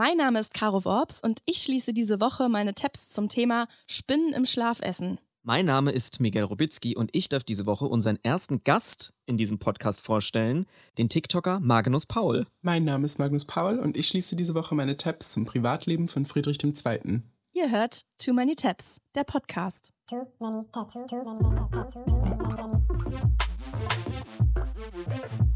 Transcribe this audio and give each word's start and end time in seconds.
Mein 0.00 0.16
Name 0.16 0.40
ist 0.40 0.54
Caro 0.54 0.86
Worps 0.86 1.20
und 1.20 1.42
ich 1.44 1.58
schließe 1.58 1.92
diese 1.92 2.22
Woche 2.22 2.48
meine 2.48 2.72
Tabs 2.72 3.10
zum 3.10 3.28
Thema 3.28 3.68
Spinnen 3.86 4.32
im 4.32 4.46
Schlafessen. 4.46 5.20
Mein 5.42 5.66
Name 5.66 5.90
ist 5.90 6.20
Miguel 6.20 6.44
Robitzky 6.44 6.96
und 6.96 7.10
ich 7.12 7.28
darf 7.28 7.44
diese 7.44 7.66
Woche 7.66 7.84
unseren 7.84 8.18
ersten 8.22 8.64
Gast 8.64 9.12
in 9.26 9.36
diesem 9.36 9.58
Podcast 9.58 10.00
vorstellen, 10.00 10.64
den 10.96 11.10
TikToker 11.10 11.60
Magnus 11.60 12.06
Paul. 12.06 12.46
Mein 12.62 12.84
Name 12.84 13.04
ist 13.04 13.18
Magnus 13.18 13.44
Paul 13.44 13.78
und 13.78 13.94
ich 13.94 14.08
schließe 14.08 14.36
diese 14.36 14.54
Woche 14.54 14.74
meine 14.74 14.96
Tabs 14.96 15.32
zum 15.32 15.44
Privatleben 15.44 16.08
von 16.08 16.24
Friedrich 16.24 16.64
II. 16.64 17.20
Ihr 17.52 17.70
hört 17.70 18.06
Too 18.16 18.32
Many 18.32 18.54
Tabs, 18.54 19.02
der 19.14 19.24
Podcast. 19.24 19.92
Too 20.08 20.26
many 20.38 20.64
tabs, 20.72 20.94
too 20.94 21.22
many 21.22 21.40
tabs, 21.70 21.92
too 21.92 22.16
many, 25.26 25.49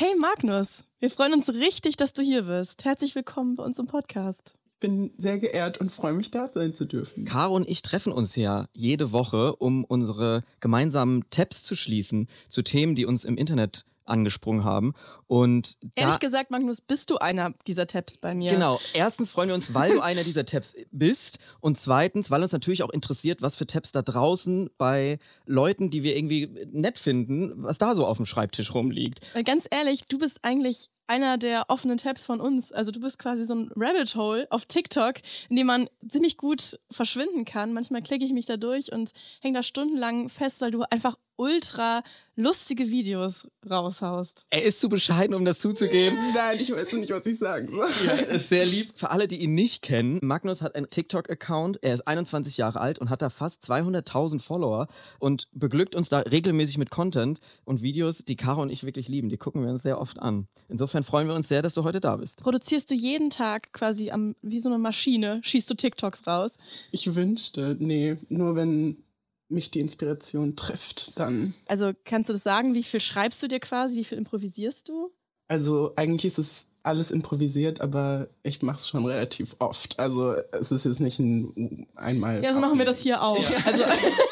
Hey 0.00 0.14
Magnus, 0.16 0.84
wir 1.00 1.10
freuen 1.10 1.32
uns 1.32 1.52
richtig, 1.52 1.96
dass 1.96 2.12
du 2.12 2.22
hier 2.22 2.42
bist. 2.42 2.84
Herzlich 2.84 3.16
willkommen 3.16 3.56
bei 3.56 3.64
uns 3.64 3.80
im 3.80 3.88
Podcast. 3.88 4.54
Ich 4.74 4.78
bin 4.78 5.10
sehr 5.18 5.40
geehrt 5.40 5.78
und 5.78 5.90
freue 5.90 6.12
mich, 6.12 6.30
da 6.30 6.46
sein 6.46 6.72
zu 6.72 6.84
dürfen. 6.84 7.24
Caro 7.24 7.56
und 7.56 7.68
ich 7.68 7.82
treffen 7.82 8.12
uns 8.12 8.36
ja 8.36 8.68
jede 8.72 9.10
Woche, 9.10 9.56
um 9.56 9.82
unsere 9.82 10.44
gemeinsamen 10.60 11.28
Tabs 11.30 11.64
zu 11.64 11.74
schließen 11.74 12.28
zu 12.48 12.62
Themen, 12.62 12.94
die 12.94 13.06
uns 13.06 13.24
im 13.24 13.36
Internet 13.36 13.86
angesprungen 14.08 14.64
haben. 14.64 14.94
Und 15.26 15.78
ehrlich 15.94 16.18
gesagt, 16.18 16.50
Magnus, 16.50 16.80
bist 16.80 17.10
du 17.10 17.18
einer 17.18 17.52
dieser 17.66 17.86
Tabs 17.86 18.16
bei 18.16 18.34
mir? 18.34 18.52
Genau. 18.52 18.80
Erstens 18.94 19.30
freuen 19.30 19.48
wir 19.48 19.54
uns, 19.54 19.74
weil 19.74 19.94
du 19.94 20.00
einer 20.00 20.24
dieser 20.24 20.46
Tabs 20.46 20.74
bist. 20.90 21.38
Und 21.60 21.78
zweitens, 21.78 22.30
weil 22.30 22.42
uns 22.42 22.52
natürlich 22.52 22.82
auch 22.82 22.90
interessiert, 22.90 23.42
was 23.42 23.56
für 23.56 23.66
Tabs 23.66 23.92
da 23.92 24.02
draußen 24.02 24.70
bei 24.78 25.18
Leuten, 25.44 25.90
die 25.90 26.02
wir 26.02 26.16
irgendwie 26.16 26.66
nett 26.72 26.98
finden, 26.98 27.62
was 27.62 27.78
da 27.78 27.94
so 27.94 28.06
auf 28.06 28.16
dem 28.16 28.26
Schreibtisch 28.26 28.74
rumliegt. 28.74 29.20
Weil 29.34 29.44
ganz 29.44 29.66
ehrlich, 29.70 30.06
du 30.06 30.18
bist 30.18 30.40
eigentlich 30.42 30.88
einer 31.08 31.38
der 31.38 31.64
offenen 31.68 31.98
Tabs 31.98 32.24
von 32.24 32.40
uns. 32.40 32.70
Also 32.70 32.92
du 32.92 33.00
bist 33.00 33.18
quasi 33.18 33.44
so 33.44 33.54
ein 33.54 33.70
Rabbit 33.74 34.14
Hole 34.14 34.46
auf 34.50 34.66
TikTok, 34.66 35.14
in 35.48 35.56
dem 35.56 35.66
man 35.66 35.88
ziemlich 36.08 36.36
gut 36.36 36.78
verschwinden 36.90 37.44
kann. 37.44 37.72
Manchmal 37.72 38.02
klicke 38.02 38.24
ich 38.24 38.32
mich 38.32 38.46
da 38.46 38.56
durch 38.56 38.92
und 38.92 39.12
hänge 39.40 39.58
da 39.58 39.62
stundenlang 39.62 40.28
fest, 40.28 40.60
weil 40.60 40.70
du 40.70 40.82
einfach 40.82 41.16
ultra 41.38 42.02
lustige 42.36 42.90
Videos 42.90 43.48
raushaust. 43.68 44.46
Er 44.50 44.62
ist 44.62 44.80
zu 44.80 44.88
bescheiden, 44.88 45.34
um 45.34 45.44
das 45.44 45.58
zuzugeben. 45.58 46.16
Nein, 46.34 46.58
ich 46.60 46.72
weiß 46.72 46.92
nicht, 46.94 47.10
was 47.10 47.26
ich 47.26 47.38
sagen 47.38 47.68
soll. 47.68 47.88
Ja, 48.06 48.12
ist 48.12 48.48
sehr 48.48 48.66
lieb. 48.66 48.90
Für 48.94 49.10
alle, 49.10 49.26
die 49.26 49.42
ihn 49.42 49.54
nicht 49.54 49.82
kennen, 49.82 50.18
Magnus 50.22 50.62
hat 50.62 50.74
einen 50.74 50.90
TikTok-Account. 50.90 51.78
Er 51.82 51.94
ist 51.94 52.06
21 52.06 52.56
Jahre 52.56 52.80
alt 52.80 52.98
und 52.98 53.10
hat 53.10 53.22
da 53.22 53.30
fast 53.30 53.64
200.000 53.64 54.40
Follower 54.40 54.88
und 55.18 55.48
beglückt 55.52 55.94
uns 55.94 56.08
da 56.08 56.20
regelmäßig 56.20 56.78
mit 56.78 56.90
Content 56.90 57.40
und 57.64 57.82
Videos, 57.82 58.18
die 58.18 58.36
Caro 58.36 58.62
und 58.62 58.70
ich 58.70 58.84
wirklich 58.84 59.08
lieben. 59.08 59.28
Die 59.28 59.38
gucken 59.38 59.62
wir 59.62 59.70
uns 59.70 59.82
sehr 59.82 60.00
oft 60.00 60.18
an. 60.20 60.48
Insofern 60.68 61.02
freuen 61.02 61.28
wir 61.28 61.34
uns 61.34 61.48
sehr, 61.48 61.62
dass 61.62 61.74
du 61.74 61.84
heute 61.84 62.00
da 62.00 62.16
bist. 62.16 62.42
Produzierst 62.42 62.90
du 62.90 62.94
jeden 62.94 63.30
Tag 63.30 63.72
quasi 63.72 64.10
am, 64.10 64.36
wie 64.42 64.60
so 64.60 64.68
eine 64.68 64.78
Maschine, 64.78 65.40
schießt 65.42 65.70
du 65.70 65.74
TikToks 65.74 66.26
raus? 66.26 66.52
Ich 66.92 67.14
wünschte, 67.14 67.76
nee, 67.78 68.16
nur 68.28 68.54
wenn 68.54 69.02
mich 69.48 69.70
die 69.70 69.80
Inspiration 69.80 70.56
trifft, 70.56 71.18
dann. 71.18 71.54
Also 71.66 71.92
kannst 72.04 72.28
du 72.28 72.34
das 72.34 72.42
sagen, 72.42 72.74
wie 72.74 72.82
viel 72.82 73.00
schreibst 73.00 73.42
du 73.42 73.48
dir 73.48 73.60
quasi, 73.60 73.96
wie 73.96 74.04
viel 74.04 74.18
improvisierst 74.18 74.88
du? 74.88 75.10
Also 75.48 75.92
eigentlich 75.96 76.26
ist 76.26 76.38
es 76.38 76.66
alles 76.82 77.10
improvisiert, 77.10 77.80
aber 77.80 78.28
ich 78.42 78.62
mache 78.62 78.76
es 78.76 78.88
schon 78.88 79.04
relativ 79.06 79.56
oft. 79.58 79.98
Also 79.98 80.34
es 80.52 80.72
ist 80.72 80.84
jetzt 80.84 81.00
nicht 81.00 81.18
ein 81.18 81.86
einmal. 81.96 82.42
Ja, 82.42 82.52
so 82.52 82.60
machen 82.60 82.78
wir 82.78 82.84
das 82.84 83.00
hier 83.00 83.22
auch. 83.22 83.38
Ja. 83.38 83.58
Also 83.64 83.84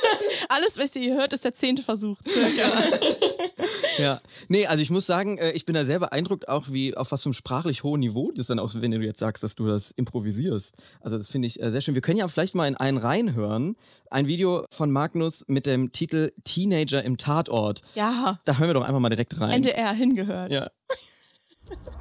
alles, 0.49 0.79
was 0.79 0.95
ihr 0.97 1.03
hier 1.03 1.17
hört, 1.17 1.33
ist 1.33 1.45
der 1.45 1.53
zehnte 1.53 1.83
Versuch. 1.83 2.19
Circa. 2.27 2.73
ja. 3.99 4.21
Nee, 4.49 4.67
also 4.67 4.83
ich 4.83 4.91
muss 4.91 5.07
sagen, 5.07 5.39
äh, 5.39 5.53
ich 5.53 5.67
bin 5.67 5.75
da 5.75 5.85
sehr 5.85 5.99
beeindruckt, 5.99 6.49
auch 6.49 6.67
wie 6.71 6.97
auf 6.97 7.13
was 7.13 7.23
für 7.23 7.29
einem 7.29 7.35
sprachlich 7.35 7.83
hohen 7.83 8.01
Niveau 8.01 8.31
das 8.33 8.47
dann 8.47 8.59
auch, 8.59 8.73
wenn 8.75 8.91
du 8.91 8.99
jetzt 8.99 9.19
sagst, 9.19 9.43
dass 9.43 9.55
du 9.55 9.67
das 9.67 9.91
improvisierst. 9.93 10.77
Also 11.01 11.17
das 11.17 11.29
finde 11.29 11.47
ich 11.47 11.63
äh, 11.63 11.71
sehr 11.71 11.81
schön. 11.81 11.95
Wir 11.95 12.03
können 12.03 12.19
ja 12.19 12.29
vielleicht 12.29 12.55
mal 12.55 12.69
in 12.69 12.77
einen 12.77 12.99
reinhören. 12.99 13.77
Ein 14.11 14.27
Video 14.27 14.67
von 14.71 14.91
Magnus 14.91 15.45
mit 15.49 15.67
dem 15.67 15.93
Titel 15.93 16.33
Teenager 16.45 17.03
im 17.03 17.17
Tatort. 17.17 17.83
Ja. 17.95 18.41
Da 18.45 18.59
hören 18.59 18.69
wir 18.69 18.75
doch 18.75 18.85
einfach 18.85 19.01
mal 19.01 19.09
direkt 19.09 19.41
rein. 19.41 19.51
NDR 19.51 19.93
hingehört. 19.93 20.53
Ja. 20.53 20.71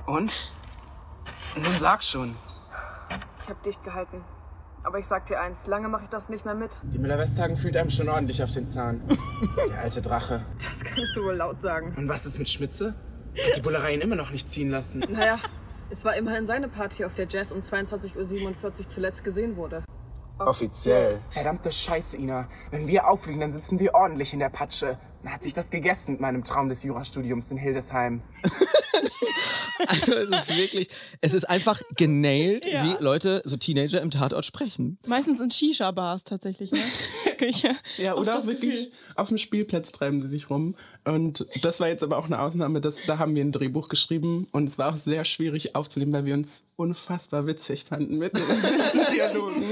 Und? 0.05 0.51
Nun 1.55 1.73
sag 1.79 2.03
schon. 2.03 2.35
Ich 3.41 3.49
hab 3.49 3.63
dicht 3.63 3.83
gehalten. 3.83 4.23
Aber 4.85 4.99
ich 4.99 5.07
sag 5.07 5.25
dir 5.25 5.41
eins, 5.41 5.65
lange 5.65 5.89
mache 5.89 6.03
ich 6.03 6.09
das 6.09 6.29
nicht 6.29 6.45
mehr 6.45 6.53
mit. 6.53 6.79
Die 6.93 6.99
Müller-Westhagen 6.99 7.57
fühlt 7.57 7.75
einem 7.75 7.89
schon 7.89 8.07
ordentlich 8.07 8.43
auf 8.43 8.51
den 8.51 8.67
Zahn. 8.67 9.01
Der 9.69 9.79
alte 9.79 9.99
Drache. 9.99 10.45
Das 10.59 10.83
kannst 10.83 11.15
du 11.15 11.23
wohl 11.23 11.33
laut 11.33 11.59
sagen. 11.59 11.95
Und 11.97 12.07
was 12.07 12.27
ist 12.27 12.37
mit 12.37 12.47
Schmitze? 12.47 12.93
Hat 13.31 13.57
die 13.57 13.61
Bullereien 13.61 13.99
immer 14.01 14.15
noch 14.15 14.29
nicht 14.29 14.51
ziehen 14.51 14.69
lassen. 14.69 14.99
Naja, 15.09 15.39
es 15.89 16.05
war 16.05 16.15
immerhin 16.15 16.45
seine 16.45 16.67
Party, 16.67 17.03
auf 17.03 17.15
der 17.15 17.27
Jazz 17.27 17.51
um 17.51 17.61
22.47 17.61 18.63
Uhr 18.63 18.89
zuletzt 18.89 19.23
gesehen 19.23 19.55
wurde. 19.57 19.83
Offiziell. 20.37 21.19
Verdammte 21.31 21.71
Scheiße, 21.71 22.17
Ina. 22.17 22.47
Wenn 22.69 22.87
wir 22.87 23.07
auffliegen, 23.07 23.41
dann 23.41 23.53
sitzen 23.53 23.79
wir 23.79 23.95
ordentlich 23.95 24.33
in 24.33 24.39
der 24.39 24.49
Patsche. 24.49 24.99
Dann 25.25 25.33
hat 25.33 25.43
sich 25.43 25.55
das 25.55 25.71
gegessen 25.71 26.11
mit 26.11 26.21
meinem 26.21 26.43
Traum 26.43 26.69
des 26.69 26.83
Jurastudiums 26.83 27.49
in 27.49 27.57
Hildesheim. 27.57 28.21
also 29.87 30.13
es 30.13 30.29
ist 30.29 30.55
wirklich, 30.55 30.89
es 31.19 31.33
ist 31.33 31.45
einfach 31.45 31.81
genailt, 31.97 32.63
ja. 32.63 32.83
wie 32.83 33.03
Leute, 33.03 33.41
so 33.43 33.57
Teenager 33.57 34.03
im 34.03 34.11
Tatort 34.11 34.45
sprechen. 34.45 34.99
Meistens 35.07 35.41
in 35.41 35.49
Shisha-Bars 35.49 36.25
tatsächlich, 36.25 36.71
ne? 36.71 36.77
ja, 37.97 38.15
oder 38.15 38.37
auch 38.37 38.45
wirklich 38.45 38.85
Gefühl. 38.85 38.91
auf 39.15 39.29
dem 39.29 39.37
Spielplatz 39.37 39.91
treiben 39.91 40.21
sie 40.21 40.27
sich 40.27 40.49
rum. 40.49 40.75
Und 41.03 41.45
das 41.61 41.79
war 41.79 41.87
jetzt 41.87 42.03
aber 42.03 42.17
auch 42.17 42.25
eine 42.25 42.39
Ausnahme, 42.39 42.81
dass, 42.81 42.97
da 43.05 43.17
haben 43.17 43.35
wir 43.35 43.43
ein 43.43 43.51
Drehbuch 43.51 43.89
geschrieben 43.89 44.47
und 44.51 44.69
es 44.69 44.77
war 44.77 44.93
auch 44.93 44.97
sehr 44.97 45.25
schwierig 45.25 45.75
aufzunehmen, 45.75 46.13
weil 46.13 46.25
wir 46.25 46.33
uns 46.33 46.63
unfassbar 46.75 47.47
witzig 47.47 47.85
fanden 47.85 48.17
mit 48.17 48.37
den 48.37 48.45
Dialogen. 49.15 49.63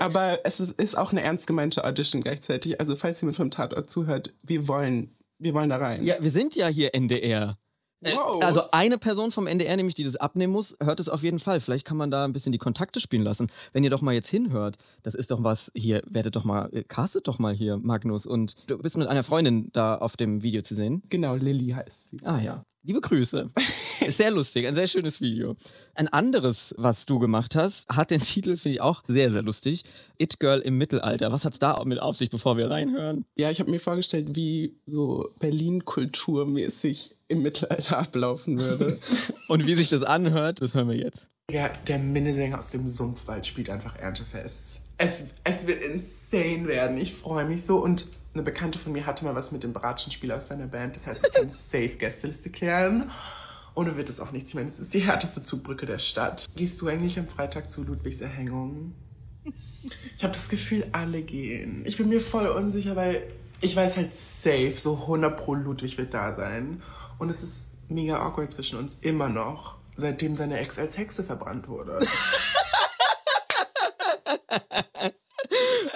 Aber 0.00 0.40
es 0.44 0.60
ist 0.60 0.96
auch 0.96 1.12
eine 1.12 1.22
ernst 1.22 1.46
gemeinte 1.46 1.84
Audition 1.84 2.22
gleichzeitig. 2.22 2.80
Also 2.80 2.96
falls 2.96 3.20
jemand 3.20 3.36
vom 3.36 3.50
Tatort 3.50 3.90
zuhört, 3.90 4.34
wir 4.42 4.68
wollen, 4.68 5.10
wir 5.38 5.54
wollen 5.54 5.70
da 5.70 5.76
rein. 5.76 6.04
Ja, 6.04 6.16
wir 6.20 6.30
sind 6.30 6.54
ja 6.54 6.68
hier 6.68 6.94
NDR. 6.94 7.58
Äh, 8.02 8.12
wow. 8.14 8.42
Also 8.42 8.70
eine 8.72 8.98
Person 8.98 9.30
vom 9.30 9.46
NDR, 9.46 9.76
nämlich 9.76 9.94
die 9.94 10.04
das 10.04 10.16
abnehmen 10.16 10.52
muss, 10.52 10.76
hört 10.82 11.00
es 11.00 11.08
auf 11.08 11.22
jeden 11.22 11.38
Fall. 11.38 11.60
Vielleicht 11.60 11.86
kann 11.86 11.96
man 11.96 12.10
da 12.10 12.24
ein 12.24 12.32
bisschen 12.32 12.52
die 12.52 12.58
Kontakte 12.58 13.00
spielen 13.00 13.22
lassen. 13.22 13.50
Wenn 13.72 13.84
ihr 13.84 13.90
doch 13.90 14.02
mal 14.02 14.12
jetzt 14.12 14.28
hinhört, 14.28 14.76
das 15.02 15.14
ist 15.14 15.30
doch 15.30 15.42
was 15.42 15.72
hier, 15.74 16.02
werdet 16.06 16.36
doch 16.36 16.44
mal, 16.44 16.68
äh, 16.72 16.82
castet 16.82 17.26
doch 17.28 17.38
mal 17.38 17.54
hier, 17.54 17.78
Magnus. 17.78 18.26
Und 18.26 18.54
du 18.68 18.78
bist 18.78 18.96
mit 18.96 19.08
einer 19.08 19.22
Freundin 19.22 19.70
da 19.72 19.96
auf 19.96 20.16
dem 20.16 20.42
Video 20.42 20.62
zu 20.62 20.74
sehen. 20.74 21.02
Genau, 21.08 21.34
Lilly 21.34 21.70
heißt 21.70 22.10
sie. 22.10 22.18
Ah 22.24 22.40
ja. 22.40 22.64
Liebe 22.86 23.00
Grüße. 23.00 23.48
Ist 24.06 24.16
sehr 24.18 24.30
lustig, 24.30 24.64
ein 24.64 24.76
sehr 24.76 24.86
schönes 24.86 25.20
Video. 25.20 25.56
Ein 25.96 26.06
anderes, 26.06 26.72
was 26.78 27.04
du 27.04 27.18
gemacht 27.18 27.56
hast, 27.56 27.88
hat 27.88 28.12
den 28.12 28.20
Titel, 28.20 28.50
das 28.50 28.60
finde 28.60 28.76
ich 28.76 28.80
auch 28.80 29.02
sehr, 29.08 29.32
sehr 29.32 29.42
lustig. 29.42 29.82
It 30.18 30.38
Girl 30.38 30.60
im 30.60 30.78
Mittelalter. 30.78 31.32
Was 31.32 31.44
hat 31.44 31.54
es 31.54 31.58
da 31.58 31.82
mit 31.84 31.98
auf 31.98 32.16
sich, 32.16 32.30
bevor 32.30 32.56
wir 32.56 32.70
reinhören? 32.70 33.24
Ja, 33.34 33.50
ich 33.50 33.58
habe 33.58 33.72
mir 33.72 33.80
vorgestellt, 33.80 34.36
wie 34.36 34.76
so 34.86 35.30
Berlin-kulturmäßig 35.40 37.16
im 37.26 37.42
Mittelalter 37.42 37.98
ablaufen 37.98 38.60
würde. 38.60 39.00
Und 39.48 39.66
wie 39.66 39.74
sich 39.74 39.88
das 39.88 40.04
anhört, 40.04 40.62
das 40.62 40.74
hören 40.74 40.88
wir 40.88 40.96
jetzt. 40.96 41.28
Ja, 41.50 41.70
der 41.88 41.98
Minnesänger 41.98 42.60
aus 42.60 42.68
dem 42.68 42.86
Sumpfwald 42.86 43.48
spielt 43.48 43.68
einfach 43.68 43.96
Erntefest. 43.96 44.85
Es, 44.98 45.26
es 45.44 45.66
wird 45.66 45.82
insane 45.82 46.66
werden. 46.66 46.98
Ich 46.98 47.14
freue 47.14 47.44
mich 47.44 47.64
so. 47.64 47.78
Und 47.78 48.10
eine 48.34 48.42
Bekannte 48.42 48.78
von 48.78 48.92
mir 48.92 49.06
hatte 49.06 49.24
mal 49.24 49.34
was 49.34 49.52
mit 49.52 49.62
dem 49.62 49.72
Bratschenspieler 49.72 50.36
aus 50.36 50.48
seiner 50.48 50.66
Band. 50.66 50.96
Das 50.96 51.06
heißt, 51.06 51.26
ich 51.26 51.34
kann 51.34 51.50
safe 51.50 51.96
Gästeliste 51.98 52.50
klären. 52.50 53.10
Ohne 53.74 53.96
wird 53.96 54.08
es 54.08 54.20
auch 54.20 54.32
nichts. 54.32 54.50
Ich 54.50 54.54
meine, 54.54 54.68
es 54.68 54.78
ist 54.78 54.94
die 54.94 55.00
härteste 55.00 55.44
Zugbrücke 55.44 55.84
der 55.84 55.98
Stadt. 55.98 56.46
Gehst 56.56 56.80
du 56.80 56.88
eigentlich 56.88 57.18
am 57.18 57.28
Freitag 57.28 57.70
zu 57.70 57.84
Ludwigs 57.84 58.22
Erhängung? 58.22 58.94
Ich 60.16 60.24
habe 60.24 60.32
das 60.32 60.48
Gefühl, 60.48 60.86
alle 60.92 61.22
gehen. 61.22 61.84
Ich 61.84 61.98
bin 61.98 62.08
mir 62.08 62.20
voll 62.20 62.46
unsicher, 62.46 62.96
weil 62.96 63.22
ich 63.60 63.76
weiß 63.76 63.96
halt 63.96 64.14
safe, 64.14 64.74
so 64.76 64.94
100 65.02 65.36
pro 65.36 65.54
Ludwig 65.54 65.98
wird 65.98 66.14
da 66.14 66.34
sein. 66.34 66.82
Und 67.18 67.28
es 67.28 67.42
ist 67.42 67.72
mega 67.88 68.18
awkward 68.18 68.50
zwischen 68.50 68.78
uns, 68.78 68.96
immer 69.00 69.28
noch, 69.28 69.76
seitdem 69.96 70.34
seine 70.34 70.58
Ex 70.58 70.78
als 70.78 70.98
Hexe 70.98 71.22
verbrannt 71.22 71.68
wurde. 71.68 72.00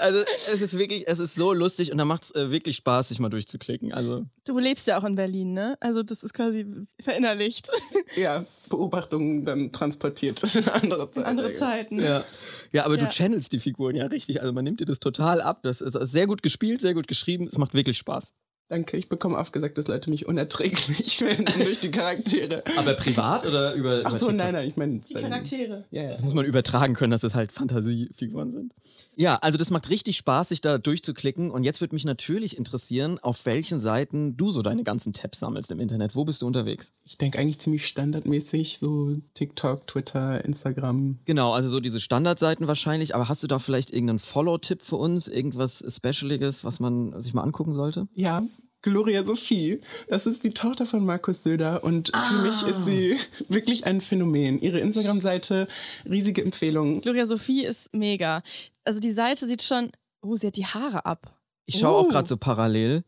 Also 0.00 0.24
es 0.52 0.62
ist 0.62 0.78
wirklich, 0.78 1.06
es 1.06 1.18
ist 1.18 1.34
so 1.34 1.52
lustig 1.52 1.92
und 1.92 1.98
da 1.98 2.04
macht 2.04 2.24
es 2.24 2.34
äh, 2.34 2.50
wirklich 2.50 2.76
Spaß, 2.76 3.08
sich 3.08 3.18
mal 3.18 3.28
durchzuklicken. 3.28 3.92
Also 3.92 4.26
du 4.44 4.58
lebst 4.58 4.86
ja 4.86 4.98
auch 4.98 5.04
in 5.04 5.14
Berlin, 5.14 5.52
ne? 5.52 5.76
Also 5.80 6.02
das 6.02 6.22
ist 6.22 6.34
quasi 6.34 6.66
verinnerlicht. 7.00 7.70
Ja, 8.16 8.44
Beobachtungen 8.68 9.44
dann 9.44 9.72
transportiert 9.72 10.42
in 10.56 10.68
andere 10.68 11.10
Zeiten. 11.10 11.26
andere 11.26 11.52
Zeiten. 11.52 12.00
Ja. 12.00 12.24
ja, 12.72 12.84
aber 12.84 12.96
ja. 12.96 13.04
du 13.04 13.10
channelst 13.10 13.52
die 13.52 13.58
Figuren 13.58 13.94
ja 13.94 14.06
richtig. 14.06 14.40
Also 14.40 14.52
man 14.52 14.64
nimmt 14.64 14.80
dir 14.80 14.86
das 14.86 14.98
total 14.98 15.40
ab. 15.40 15.62
Das 15.62 15.80
ist 15.80 15.92
sehr 15.92 16.26
gut 16.26 16.42
gespielt, 16.42 16.80
sehr 16.80 16.94
gut 16.94 17.06
geschrieben. 17.06 17.46
Es 17.46 17.58
macht 17.58 17.74
wirklich 17.74 17.98
Spaß. 17.98 18.32
Danke, 18.70 18.96
ich 18.96 19.08
bekomme 19.08 19.36
oft 19.36 19.52
gesagt, 19.52 19.78
dass 19.78 19.88
Leute 19.88 20.10
mich 20.10 20.26
unerträglich 20.26 21.16
finden 21.18 21.64
durch 21.64 21.80
die 21.80 21.90
Charaktere. 21.90 22.62
Aber 22.78 22.94
privat 22.94 23.44
oder 23.44 23.74
über. 23.74 24.02
Ach 24.04 24.10
über 24.10 24.18
so, 24.20 24.26
TikTok? 24.28 24.36
nein, 24.36 24.52
nein, 24.52 24.68
ich 24.68 24.76
meine. 24.76 25.00
Die 25.00 25.12
Charaktere. 25.12 25.86
Ja, 25.90 26.04
ja. 26.04 26.12
Das 26.12 26.22
muss 26.22 26.34
man 26.34 26.44
übertragen 26.44 26.94
können, 26.94 27.10
dass 27.10 27.22
das 27.22 27.34
halt 27.34 27.50
Fantasiefiguren 27.50 28.52
sind. 28.52 28.72
Ja, 29.16 29.38
also 29.38 29.58
das 29.58 29.70
macht 29.72 29.90
richtig 29.90 30.18
Spaß, 30.18 30.50
sich 30.50 30.60
da 30.60 30.78
durchzuklicken. 30.78 31.50
Und 31.50 31.64
jetzt 31.64 31.80
würde 31.80 31.96
mich 31.96 32.04
natürlich 32.04 32.56
interessieren, 32.56 33.18
auf 33.18 33.44
welchen 33.44 33.80
Seiten 33.80 34.36
du 34.36 34.52
so 34.52 34.62
deine 34.62 34.84
ganzen 34.84 35.12
Tabs 35.12 35.40
sammelst 35.40 35.72
im 35.72 35.80
Internet. 35.80 36.14
Wo 36.14 36.24
bist 36.24 36.42
du 36.42 36.46
unterwegs? 36.46 36.92
Ich 37.04 37.18
denke 37.18 37.40
eigentlich 37.40 37.58
ziemlich 37.58 37.88
standardmäßig, 37.88 38.78
so 38.78 39.16
TikTok, 39.34 39.88
Twitter, 39.88 40.44
Instagram. 40.44 41.18
Genau, 41.24 41.52
also 41.54 41.68
so 41.68 41.80
diese 41.80 41.98
Standardseiten 41.98 42.68
wahrscheinlich. 42.68 43.16
Aber 43.16 43.28
hast 43.28 43.42
du 43.42 43.48
da 43.48 43.58
vielleicht 43.58 43.90
irgendeinen 43.90 44.20
Follow-Tipp 44.20 44.80
für 44.80 44.94
uns? 44.94 45.26
Irgendwas 45.26 45.84
Specialiges, 45.88 46.62
was 46.62 46.78
man 46.78 47.20
sich 47.20 47.34
mal 47.34 47.42
angucken 47.42 47.74
sollte? 47.74 48.06
Ja, 48.14 48.44
Gloria 48.82 49.24
Sophie. 49.24 49.80
Das 50.08 50.26
ist 50.26 50.44
die 50.44 50.50
Tochter 50.54 50.86
von 50.86 51.04
Markus 51.04 51.42
Söder 51.42 51.84
und 51.84 52.10
für 52.14 52.42
mich 52.42 52.62
ist 52.62 52.84
sie 52.86 53.16
wirklich 53.48 53.84
ein 53.86 54.00
Phänomen. 54.00 54.60
Ihre 54.60 54.80
Instagram-Seite, 54.80 55.68
riesige 56.08 56.42
Empfehlung. 56.42 57.00
Gloria 57.02 57.26
Sophie 57.26 57.64
ist 57.64 57.92
mega. 57.94 58.42
Also 58.84 59.00
die 59.00 59.12
Seite 59.12 59.46
sieht 59.46 59.62
schon. 59.62 59.90
Oh, 60.22 60.34
sie 60.36 60.46
hat 60.48 60.56
die 60.56 60.66
Haare 60.66 61.04
ab. 61.06 61.36
Ich 61.66 61.78
schaue 61.78 61.96
auch 61.96 62.04
Oh. 62.06 62.08
gerade 62.08 62.28
so 62.28 62.36
parallel. 62.36 63.04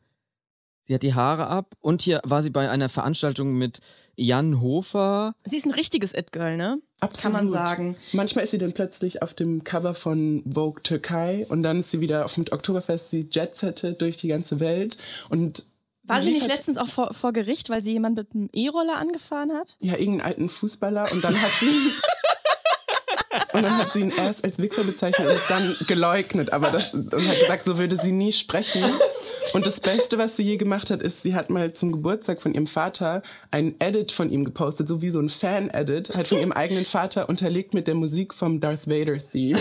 Sie 0.85 0.95
hat 0.95 1.03
die 1.05 1.15
Haare 1.15 1.47
ab 1.47 1.75
und 1.81 2.03
hier 2.03 2.21
war 2.25 2.43
sie 2.43 2.51
bei 2.51 2.69
einer 2.69 2.89
Veranstaltung 2.89 3.55
mit 3.57 3.79
Jan 4.17 4.61
Hofer. 4.61 5.35
Sie 5.45 5.57
ist 5.57 5.65
ein 5.65 5.71
richtiges 5.73 6.13
It-Girl, 6.13 6.57
ne? 6.57 6.81
Absolut. 7.03 7.37
Kann 7.37 7.47
man 7.47 7.53
sagen. 7.53 7.97
Manchmal 8.13 8.45
ist 8.45 8.53
sie 8.53 8.59
dann 8.59 8.73
plötzlich 8.73 9.23
auf 9.23 9.35
dem 9.35 9.65
Cover 9.65 9.93
von 9.93 10.45
Vogue 10.51 10.81
Türkei 10.83 11.45
und 11.49 11.65
dann 11.65 11.81
ist 11.81 11.91
sie 11.91 12.01
wieder 12.01 12.25
auf 12.25 12.37
mit 12.37 12.53
Oktoberfest, 12.53 13.11
sie 13.11 13.29
jetsettet 13.31 14.01
durch 14.01 14.17
die 14.19 14.29
ganze 14.29 14.61
Welt 14.61 14.97
und 15.29 15.65
War 16.05 16.23
sie 16.23 16.31
nicht 16.31 16.47
letztens 16.47 16.79
auch 16.79 16.89
vor, 16.89 17.13
vor 17.13 17.33
Gericht, 17.33 17.71
weil 17.71 17.83
sie 17.83 17.93
jemand 17.93 18.17
mit 18.17 18.29
einem 18.35 18.49
E-Roller 18.53 18.99
angefahren 18.99 19.53
hat? 19.53 19.77
ja, 19.81 19.95
irgendeinen 19.95 20.21
alten 20.21 20.49
Fußballer 20.49 21.11
und 21.11 21.25
dann 21.25 21.35
hat 21.41 21.51
sie. 21.61 21.91
Und 23.55 23.63
dann 23.65 23.77
hat 23.77 23.93
sie 23.93 24.01
ihn 24.01 24.13
erst 24.17 24.45
als 24.45 24.59
Wichser 24.59 24.83
bezeichnet 24.83 25.29
und 25.29 25.35
es 25.35 25.47
dann 25.47 25.77
geleugnet, 25.87 26.55
aber 26.55 26.71
das, 26.71 26.95
und 26.95 27.13
hat 27.13 27.39
gesagt, 27.39 27.65
so 27.67 27.77
würde 27.79 27.97
sie 27.97 28.13
nie 28.13 28.33
sprechen. 28.33 28.83
Und 29.53 29.67
das 29.67 29.81
Beste, 29.81 30.19
was 30.19 30.37
sie 30.37 30.45
je 30.45 30.57
gemacht 30.57 30.91
hat, 30.91 31.03
ist, 31.03 31.23
sie 31.23 31.35
hat 31.35 31.51
mal 31.51 31.73
zum 31.73 31.93
Geburtstag 31.93 32.41
von 32.41 32.55
ihrem 32.55 32.67
Vater 32.67 33.23
ein 33.51 33.75
Edit 33.81 34.13
von 34.13 34.31
ihm 34.31 34.45
gepostet, 34.45 34.89
so 34.89 35.03
wie 35.03 35.11
so 35.11 35.21
ein 35.21 35.29
Fan-Edit, 35.29 36.15
halt 36.15 36.27
von 36.27 36.39
ihrem 36.39 36.53
eigenen 36.53 36.85
Vater 36.85 37.29
unterlegt 37.29 37.75
mit 37.75 37.87
der 37.87 37.95
Musik 37.95 38.35
vom 38.35 38.61
Darth 38.61 38.89
Vader-Theme. 38.89 39.59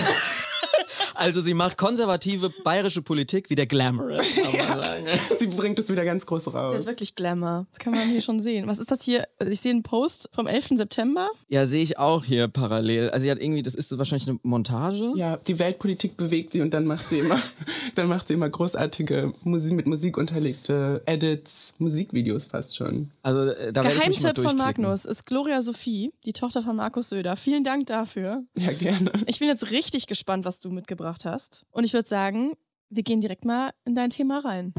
Also 1.13 1.41
sie 1.41 1.53
macht 1.53 1.77
konservative 1.77 2.49
bayerische 2.63 3.01
Politik 3.01 3.49
wieder 3.49 3.67
glamorous. 3.67 4.35
kann 4.57 4.60
Sie 5.37 5.47
bringt 5.47 5.79
es 5.79 5.89
wieder 5.89 6.05
ganz 6.05 6.25
groß 6.25 6.45
Sie 6.45 6.49
raus. 6.51 6.75
hat 6.75 6.85
wirklich 6.85 7.15
Glamour. 7.15 7.67
Das 7.71 7.79
kann 7.79 7.93
man 7.93 8.07
hier 8.07 8.21
schon 8.21 8.39
sehen. 8.39 8.67
Was 8.67 8.79
ist 8.79 8.91
das 8.91 9.03
hier? 9.03 9.25
Ich 9.49 9.61
sehe 9.61 9.71
einen 9.71 9.83
Post 9.83 10.29
vom 10.33 10.47
11. 10.47 10.69
September. 10.75 11.29
Ja, 11.47 11.65
sehe 11.65 11.83
ich 11.83 11.97
auch 11.99 12.23
hier 12.23 12.47
parallel. 12.47 13.09
Also 13.09 13.23
sie 13.23 13.31
hat 13.31 13.39
irgendwie, 13.39 13.63
das 13.63 13.75
ist 13.75 13.97
wahrscheinlich 13.97 14.29
eine 14.29 14.39
Montage. 14.43 15.13
Ja, 15.15 15.37
die 15.37 15.59
Weltpolitik 15.59 16.17
bewegt 16.17 16.53
sie 16.53 16.61
und 16.61 16.73
dann 16.73 16.85
macht 16.85 17.09
sie 17.09 17.19
immer, 17.19 17.39
dann 17.95 18.07
macht 18.07 18.27
sie 18.27 18.35
immer 18.35 18.49
großartige 18.49 19.33
Musik 19.43 19.73
mit 19.73 19.87
Musik 19.87 20.17
unterlegte 20.17 21.01
Edits, 21.05 21.75
Musikvideos 21.79 22.45
fast 22.45 22.75
schon. 22.75 23.11
Also 23.23 23.51
äh, 23.51 23.73
da 23.73 23.81
Geheimtipp 23.81 24.39
von. 24.39 24.57
Magnus 24.57 25.05
ist 25.05 25.25
Gloria 25.25 25.61
Sophie, 25.61 26.13
die 26.25 26.33
Tochter 26.33 26.61
von 26.61 26.75
Markus 26.75 27.09
Söder. 27.09 27.35
Vielen 27.35 27.63
Dank 27.63 27.87
dafür. 27.87 28.43
Ja, 28.57 28.71
gerne. 28.73 29.11
Ich 29.25 29.39
bin 29.39 29.47
jetzt 29.47 29.71
richtig 29.71 30.07
gespannt, 30.07 30.45
was 30.45 30.59
du 30.59 30.69
mitgebracht 30.69 31.25
hast. 31.25 31.65
Und 31.71 31.83
ich 31.83 31.93
würde 31.93 32.07
sagen, 32.07 32.51
wir 32.91 33.03
gehen 33.03 33.21
direkt 33.21 33.45
mal 33.45 33.71
in 33.85 33.95
dein 33.95 34.09
Thema 34.09 34.39
rein. 34.39 34.73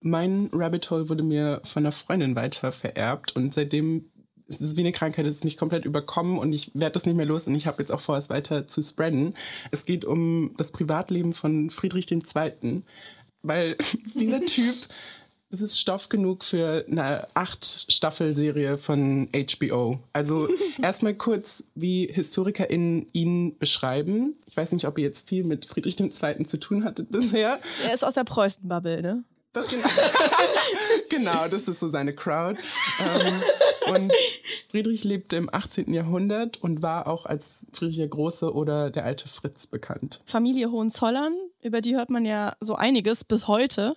Mein 0.00 0.50
Rabbit 0.52 0.90
Hole 0.90 1.08
wurde 1.08 1.22
mir 1.22 1.60
von 1.64 1.82
einer 1.82 1.92
Freundin 1.92 2.36
weiter 2.36 2.72
vererbt 2.72 3.36
und 3.36 3.52
seitdem 3.52 4.10
ist 4.48 4.60
es 4.60 4.76
wie 4.76 4.80
eine 4.80 4.92
Krankheit, 4.92 5.26
es 5.26 5.34
ist 5.34 5.44
mich 5.44 5.56
komplett 5.56 5.84
überkommen 5.84 6.38
und 6.38 6.52
ich 6.52 6.70
werde 6.74 6.92
das 6.92 7.04
nicht 7.04 7.16
mehr 7.16 7.26
los 7.26 7.48
und 7.48 7.54
ich 7.56 7.66
habe 7.66 7.82
jetzt 7.82 7.90
auch 7.90 8.00
vor, 8.00 8.16
es 8.16 8.30
weiter 8.30 8.68
zu 8.68 8.80
spreaden. 8.80 9.34
Es 9.72 9.84
geht 9.84 10.04
um 10.04 10.54
das 10.56 10.70
Privatleben 10.70 11.32
von 11.32 11.70
Friedrich 11.70 12.10
II., 12.10 12.82
weil 13.42 13.76
dieser 14.14 14.40
Typ, 14.46 14.74
es 15.50 15.60
ist 15.60 15.78
Stoff 15.78 16.08
genug 16.08 16.44
für 16.44 16.84
eine 16.90 17.28
acht-Staffel-Serie 17.34 18.78
von 18.78 19.28
HBO. 19.32 20.00
Also 20.12 20.48
erstmal 20.82 21.14
kurz, 21.14 21.64
wie 21.74 22.08
HistorikerInnen 22.12 23.08
ihn 23.12 23.56
beschreiben. 23.58 24.36
Ich 24.46 24.56
weiß 24.56 24.72
nicht, 24.72 24.86
ob 24.86 24.98
ihr 24.98 25.04
jetzt 25.04 25.28
viel 25.28 25.44
mit 25.44 25.64
Friedrich 25.66 25.98
II. 26.00 26.46
zu 26.46 26.58
tun 26.58 26.84
hattet 26.84 27.10
bisher. 27.10 27.60
Er 27.84 27.94
ist 27.94 28.04
aus 28.04 28.14
der 28.14 28.24
Preußen-Bubble, 28.24 29.02
ne? 29.02 29.24
Das 29.52 29.68
genau. 29.68 29.88
genau, 31.08 31.48
das 31.48 31.66
ist 31.66 31.80
so 31.80 31.88
seine 31.88 32.14
Crowd. 32.14 32.60
Ähm, 33.00 33.42
und 33.94 34.12
Friedrich 34.68 35.04
lebte 35.04 35.36
im 35.36 35.48
18. 35.50 35.94
Jahrhundert 35.94 36.62
und 36.62 36.82
war 36.82 37.06
auch 37.06 37.24
als 37.24 37.66
Friedrich 37.72 37.96
der 37.96 38.08
Große 38.08 38.52
oder 38.52 38.90
der 38.90 39.04
alte 39.04 39.28
Fritz 39.28 39.66
bekannt. 39.66 40.20
Familie 40.26 40.70
Hohenzollern, 40.70 41.32
über 41.62 41.80
die 41.80 41.96
hört 41.96 42.10
man 42.10 42.26
ja 42.26 42.54
so 42.60 42.74
einiges 42.74 43.24
bis 43.24 43.48
heute. 43.48 43.94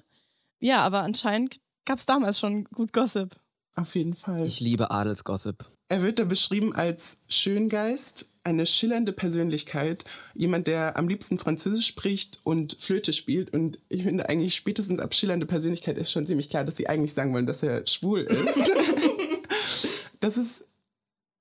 Ja, 0.60 0.82
aber 0.82 1.02
anscheinend 1.02 1.58
gab 1.86 2.00
es 2.00 2.06
damals 2.06 2.40
schon 2.40 2.66
gut 2.66 2.94
Gossip. 2.94 3.36
Auf 3.76 3.96
jeden 3.96 4.14
Fall. 4.14 4.46
Ich 4.46 4.60
liebe 4.60 4.92
Adelsgossip. 4.92 5.66
Er 5.88 6.02
wird 6.02 6.20
da 6.20 6.26
beschrieben 6.26 6.76
als 6.76 7.18
Schöngeist, 7.30 8.30
eine 8.44 8.66
schillernde 8.66 9.12
Persönlichkeit, 9.12 10.06
jemand, 10.36 10.68
der 10.68 10.98
am 10.98 11.08
liebsten 11.08 11.38
Französisch 11.38 11.88
spricht 11.88 12.42
und 12.44 12.78
Flöte 12.80 13.14
spielt. 13.14 13.54
Und 13.54 13.80
ich 13.90 14.04
finde 14.04 14.30
eigentlich 14.30 14.56
spätestens 14.56 15.00
ab 15.00 15.14
schillernde 15.14 15.46
Persönlichkeit 15.46 15.98
ist 15.98 16.12
schon 16.12 16.28
ziemlich 16.28 16.50
klar, 16.50 16.64
dass 16.64 16.78
sie 16.78 16.88
eigentlich 16.88 17.14
sagen 17.14 17.34
wollen, 17.34 17.48
dass 17.48 17.64
er 17.64 17.88
schwul 17.88 18.22
ist. 18.22 18.72
das 20.20 20.38
ist 20.38 20.69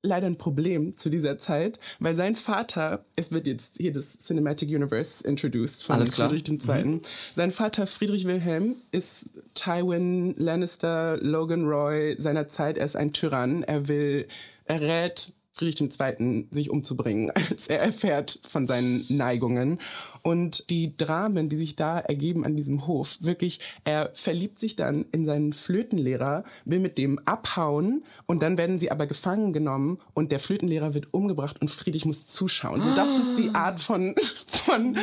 leider 0.03 0.27
ein 0.27 0.39
Problem 0.39 0.97
zu 0.97 1.11
dieser 1.11 1.39
Zeit, 1.39 1.81
weil 1.99 2.15
sein 2.15 2.35
Vater, 2.35 3.05
es 3.17 3.33
wird 3.33 3.47
jetzt 3.47 3.79
hier 3.79 3.93
das 3.93 4.19
Cinematic 4.19 4.69
Universe 4.69 5.27
introduced 5.27 5.85
von 5.85 5.97
Alles. 5.97 6.15
Friedrich 6.15 6.49
II. 6.49 7.00
Sein 7.35 7.50
Vater 7.50 7.87
Friedrich 7.87 8.27
Wilhelm 8.27 8.77
ist 8.93 9.43
Tywin 9.55 10.35
Lannister, 10.37 11.19
Logan 11.21 11.67
Roy 11.67 12.15
seiner 12.19 12.49
Zeit. 12.49 12.79
Er 12.79 12.87
ist 12.87 12.97
ein 12.97 13.12
Tyrann. 13.12 13.65
Er 13.65 13.89
will, 13.89 14.29
er 14.67 14.81
rät 14.81 15.33
Friedrich 15.58 15.81
II. 15.81 16.46
sich 16.50 16.70
umzubringen, 16.70 17.31
als 17.50 17.69
er 17.69 17.81
erfährt 17.81 18.40
von 18.49 18.66
seinen 18.66 19.05
Neigungen. 19.08 19.78
Und 20.22 20.70
die 20.70 20.96
Dramen, 20.96 21.49
die 21.49 21.56
sich 21.56 21.76
da 21.76 21.99
ergeben 21.99 22.44
an 22.44 22.56
diesem 22.56 22.87
Hof, 22.87 23.19
wirklich, 23.20 23.60
er 23.84 24.10
verliebt 24.14 24.60
sich 24.60 24.76
dann 24.76 25.06
in 25.12 25.25
seinen 25.25 25.52
Flötenlehrer, 25.52 26.44
will 26.64 26.78
mit 26.78 26.99
dem 26.99 27.19
abhauen 27.25 28.05
und 28.26 28.43
dann 28.43 28.56
werden 28.56 28.78
sie 28.78 28.90
aber 28.90 29.06
gefangen 29.06 29.52
genommen 29.52 29.99
und 30.14 30.31
der 30.31 30.38
Flötenlehrer 30.38 30.94
wird 30.94 31.12
umgebracht 31.12 31.61
und 31.61 31.70
Friedrich 31.70 32.04
muss 32.04 32.26
zuschauen. 32.26 32.81
So, 32.81 32.94
das 32.94 33.19
ist 33.19 33.38
die 33.38 33.50
Art 33.54 33.81
von, 33.81 34.14
von, 34.46 34.96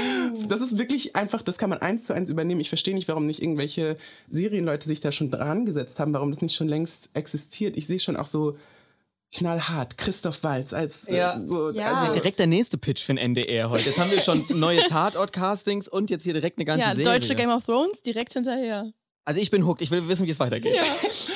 das 0.48 0.62
ist 0.62 0.78
wirklich 0.78 1.16
einfach, 1.16 1.42
das 1.42 1.58
kann 1.58 1.70
man 1.70 1.80
eins 1.80 2.06
zu 2.06 2.14
eins 2.14 2.30
übernehmen. 2.30 2.62
Ich 2.62 2.70
verstehe 2.70 2.96
nicht, 2.96 3.08
warum 3.08 3.26
nicht 3.26 3.42
irgendwelche 3.42 3.98
Serienleute 4.30 4.88
sich 4.88 5.02
da 5.02 5.12
schon 5.12 5.32
dran 5.32 5.66
gesetzt 5.66 6.00
haben, 6.00 6.14
warum 6.14 6.32
das 6.32 6.42
nicht 6.42 6.56
schon 6.56 6.68
längst 6.68 7.10
existiert. 7.14 7.76
Ich 7.76 7.88
sehe 7.88 8.00
schon 8.00 8.16
auch 8.16 8.26
so 8.26 8.58
knallhart 9.36 9.98
Christoph 9.98 10.44
Walz 10.44 10.74
als 10.74 11.08
äh, 11.08 11.18
Ja. 11.18 11.40
so, 11.46 11.70
Ja. 11.72 11.94
also 11.94 12.14
Direkt 12.14 12.40
der 12.40 12.48
nächste 12.48 12.78
Pitch 12.78 13.04
für 13.04 13.14
den 13.14 13.18
NDR 13.18 13.70
heute. 13.70 13.86
Jetzt 13.86 14.00
haben 14.00 14.12
wir 14.12 14.22
schon 14.22 14.44
neue 14.60 14.84
Tatort-Castings 14.86 15.88
und 15.88 16.10
jetzt 16.10 16.24
hier 16.24 16.34
direkt 16.34 16.58
eine 16.58 16.66
ganze 16.66 16.88
ja, 16.88 16.96
Serie. 16.96 17.20
deutsche 17.20 17.36
Game 17.36 17.50
of 17.50 17.66
Thrones 17.66 18.02
direkt 18.02 18.34
hinterher. 18.34 18.92
also 19.26 19.40
ich 19.42 19.52
bin 19.52 19.66
hooked. 19.66 19.82
Ich 19.82 19.92
will 19.92 20.08
wissen, 20.08 20.26
wie 20.26 20.32
es 20.32 20.40
weitergeht. 20.40 20.76
Ja, 20.76 20.84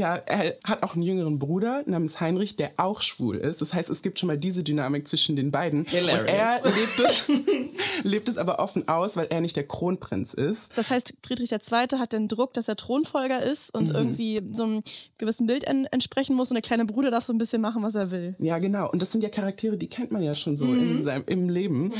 er 0.00 0.56
hat 0.64 0.82
auch 0.82 0.94
einen 0.94 1.02
jüngeren 1.02 1.38
Bruder 1.38 1.82
namens 1.86 2.20
Heinrich, 2.20 2.56
der 2.56 2.72
auch 2.76 3.00
schwul 3.00 3.36
ist. 3.36 3.60
Das 3.60 3.74
heißt, 3.74 3.90
es 3.90 4.02
gibt 4.02 4.18
schon 4.18 4.26
mal 4.28 4.38
diese 4.38 4.62
Dynamik 4.62 5.08
zwischen 5.08 5.36
den 5.36 5.50
beiden. 5.50 5.84
Hilarious. 5.84 6.20
Und 6.20 6.28
er 6.28 6.60
lebt 6.64 7.00
es, 7.00 7.28
lebt 8.04 8.28
es 8.28 8.38
aber 8.38 8.58
offen 8.58 8.88
aus, 8.88 9.16
weil 9.16 9.26
er 9.30 9.40
nicht 9.40 9.56
der 9.56 9.66
Kronprinz 9.66 10.34
ist. 10.34 10.76
Das 10.76 10.90
heißt, 10.90 11.14
Friedrich 11.24 11.52
II. 11.52 11.98
hat 11.98 12.12
den 12.12 12.28
Druck, 12.28 12.54
dass 12.54 12.68
er 12.68 12.76
Thronfolger 12.76 13.42
ist 13.42 13.74
und 13.74 13.90
irgendwie 13.90 14.42
so 14.52 14.64
einem 14.64 14.82
gewissen 15.18 15.46
Bild 15.46 15.64
en 15.64 15.86
entsprechen 15.86 16.36
muss 16.36 16.50
und 16.50 16.54
der 16.54 16.62
kleine 16.62 16.84
Bruder 16.84 17.10
darf 17.10 17.24
so 17.24 17.32
ein 17.32 17.38
bisschen 17.38 17.62
machen, 17.62 17.82
was 17.82 17.94
er 17.94 18.10
will. 18.10 18.36
Ja, 18.38 18.58
genau. 18.58 18.90
Und 18.90 19.02
das 19.02 19.12
sind 19.12 19.22
ja 19.22 19.30
Charaktere, 19.30 19.76
die 19.76 19.88
kennt 19.88 20.12
man 20.12 20.22
ja 20.22 20.34
schon 20.34 20.56
so 20.56 20.66
in 20.66 21.04
seinem, 21.04 21.24
im 21.26 21.48
Leben. 21.48 21.92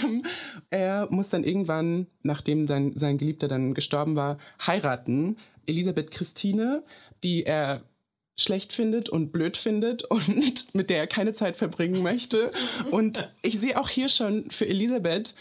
er 0.70 1.08
muss 1.10 1.30
dann 1.30 1.44
irgendwann, 1.44 2.06
nachdem 2.22 2.66
sein, 2.66 2.92
sein 2.96 3.18
Geliebter 3.18 3.48
dann 3.48 3.74
gestorben 3.74 4.16
war, 4.16 4.38
heiraten. 4.66 5.36
Elisabeth 5.66 6.10
Christine, 6.10 6.82
die 7.22 7.44
er 7.44 7.82
schlecht 8.38 8.72
findet 8.72 9.08
und 9.10 9.32
blöd 9.32 9.56
findet 9.56 10.04
und 10.04 10.74
mit 10.74 10.88
der 10.90 10.98
er 10.98 11.06
keine 11.06 11.32
Zeit 11.32 11.56
verbringen 11.56 12.02
möchte. 12.02 12.50
Und 12.90 13.30
ich 13.42 13.58
sehe 13.60 13.78
auch 13.78 13.88
hier 13.88 14.08
schon 14.08 14.50
für 14.50 14.66
Elisabeth 14.66 15.34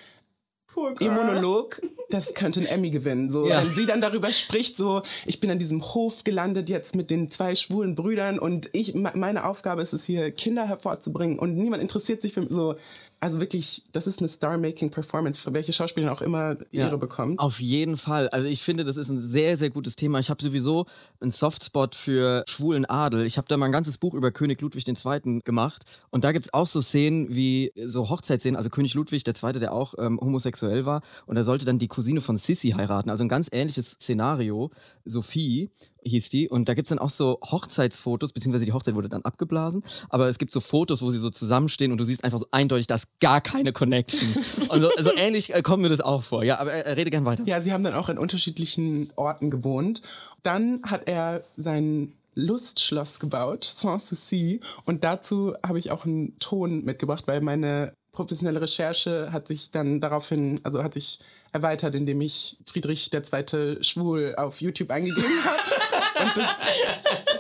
ihr 1.02 1.12
Monolog, 1.12 1.82
das 2.10 2.36
könnte 2.36 2.62
ein 2.62 2.66
Emmy 2.66 2.90
gewinnen. 2.90 3.30
So, 3.30 3.48
Ja. 3.48 3.62
Wenn 3.64 3.74
sie 3.76 3.86
dann 3.86 4.00
darüber 4.02 4.32
spricht, 4.32 4.78
so, 4.78 5.02
ich 5.26 5.40
bin 5.42 5.50
an 5.52 5.60
diesem 5.60 5.82
Hof 5.94 6.24
gelandet 6.24 6.70
jetzt 6.70 6.96
mit 6.96 7.10
den 7.12 7.28
zwei 7.30 7.56
schwulen 7.56 7.96
Brüdern 7.96 8.40
und 8.40 8.70
ich, 8.74 8.94
me- 8.94 9.12
meine 9.16 9.46
Aufgabe 9.46 9.82
ist 9.82 9.92
es 9.94 10.06
hier, 10.06 10.32
Kinder 10.32 10.68
hervorzubringen 10.68 11.38
und 11.40 11.56
niemand 11.58 11.82
interessiert 11.82 12.22
sich 12.22 12.34
für 12.34 12.46
so. 12.52 12.76
Also 13.22 13.40
wirklich, 13.40 13.84
das 13.92 14.08
ist 14.08 14.20
eine 14.20 14.28
Star-Making-Performance, 14.28 15.42
für 15.42 15.54
welche 15.54 15.74
Schauspielerin 15.74 16.16
auch 16.16 16.22
immer 16.22 16.56
die 16.56 16.78
Ja. 16.78 16.88
Ehre 16.88 16.98
bekommt. 16.98 17.40
Auf 17.40 17.60
jeden 17.60 17.98
Fall. 17.98 18.30
Also 18.30 18.48
ich 18.48 18.64
finde, 18.64 18.84
das 18.84 18.98
ist 18.98 19.10
ein 19.10 19.20
sehr, 19.20 19.58
sehr 19.58 19.70
gutes 19.70 19.96
Thema. 19.96 20.20
Ich 20.20 20.30
habe 20.30 20.42
sowieso 20.42 20.86
einen 21.20 21.32
Softspot 21.32 21.96
für 21.96 22.44
schwulen 22.48 22.86
Adel. 22.86 23.26
Ich 23.26 23.38
habe 23.38 23.48
da 23.48 23.58
mal 23.58 23.66
ein 23.66 23.72
ganzes 23.72 23.98
Buch 23.98 24.14
über 24.14 24.32
König 24.32 24.62
Ludwig 24.62 24.88
II. 24.88 25.42
gemacht. 25.44 25.84
Und 26.12 26.24
da 26.24 26.32
gibt 26.32 26.46
es 26.46 26.54
auch 26.54 26.68
so 26.68 26.82
Szenen 26.82 27.36
wie 27.36 27.74
so 27.86 28.10
Hochzeitsszenen. 28.10 28.56
Also 28.56 28.70
König 28.70 28.94
Ludwig 28.94 29.28
II., 29.28 29.54
der 29.54 29.74
auch 29.74 29.96
ähm, 29.98 30.20
homosexuell 30.22 30.86
war. 30.86 31.02
Und 31.26 31.36
er 31.36 31.44
sollte 31.44 31.66
dann 31.66 31.80
die 31.80 31.88
Cousine 31.88 32.22
von 32.22 32.38
Sissi 32.38 32.70
heiraten. 32.72 33.10
Also 33.10 33.24
ein 33.26 33.30
ganz 33.30 33.50
ähnliches 33.52 33.92
Szenario. 33.92 34.72
Sophie 35.04 35.70
hieß 36.04 36.30
die. 36.30 36.50
Und 36.50 36.70
da 36.70 36.74
gibt 36.74 36.88
es 36.88 36.90
dann 36.90 37.00
auch 37.00 37.10
so 37.10 37.40
Hochzeitsfotos, 37.44 38.34
beziehungsweise 38.34 38.66
die 38.66 38.74
Hochzeit 38.74 38.96
wurde 38.96 39.10
dann 39.10 39.24
abgeblasen. 39.24 39.84
Aber 40.10 40.28
es 40.28 40.38
gibt 40.38 40.52
so 40.52 40.60
Fotos, 40.60 41.02
wo 41.02 41.12
sie 41.12 41.18
so 41.18 41.30
zusammenstehen 41.30 41.92
und 41.92 41.98
du 41.98 42.04
siehst 42.04 42.24
einfach 42.24 42.40
so 42.40 42.48
eindeutig, 42.52 42.88
da 42.88 42.96
ist 42.96 43.08
gar 43.20 43.42
keine 43.42 43.74
Connection. 43.74 44.28
und 44.70 44.82
so, 44.82 44.90
so 45.00 45.12
ähnlich 45.16 45.54
äh, 45.54 45.62
kommt 45.62 45.82
mir 45.82 45.90
das 45.90 46.02
auch 46.02 46.24
vor. 46.24 46.44
Ja, 46.44 46.60
aber 46.60 46.72
äh, 46.72 46.92
rede 46.94 47.10
gern 47.10 47.26
weiter. 47.26 47.44
Ja, 47.46 47.62
sie 47.62 47.74
haben 47.74 47.84
dann 47.84 47.94
auch 47.94 48.10
in 48.10 48.18
unterschiedlichen 48.18 49.10
Orten 49.16 49.50
gewohnt. 49.50 50.02
Dann 50.44 50.82
hat 50.84 51.08
er 51.08 51.44
sein 51.58 52.14
Lustschloss 52.36 53.20
gebaut, 53.20 53.64
Sans 53.66 54.08
Souci. 54.08 54.62
Und 54.86 55.04
dazu 55.04 55.54
habe 55.66 55.80
ich 55.80 55.92
auch 55.92 56.06
einen 56.06 56.38
Ton 56.40 56.86
mitgebracht, 56.86 57.26
weil 57.28 57.42
meine 57.42 57.94
professionelle 58.12 58.62
Recherche 58.62 59.32
hat 59.32 59.48
sich 59.48 59.72
dann 59.72 60.02
daraufhin, 60.02 60.60
also 60.64 60.84
hat 60.84 60.94
sich 60.94 61.20
erweitert, 61.52 61.96
indem 61.96 62.22
ich 62.22 62.58
Friedrich 62.66 63.12
II. 63.14 63.84
schwul 63.84 64.36
auf 64.38 64.62
YouTube 64.62 64.92
eingegeben 64.92 65.24
habe. 65.44 65.60
Und 66.22 66.38
das, 66.38 66.56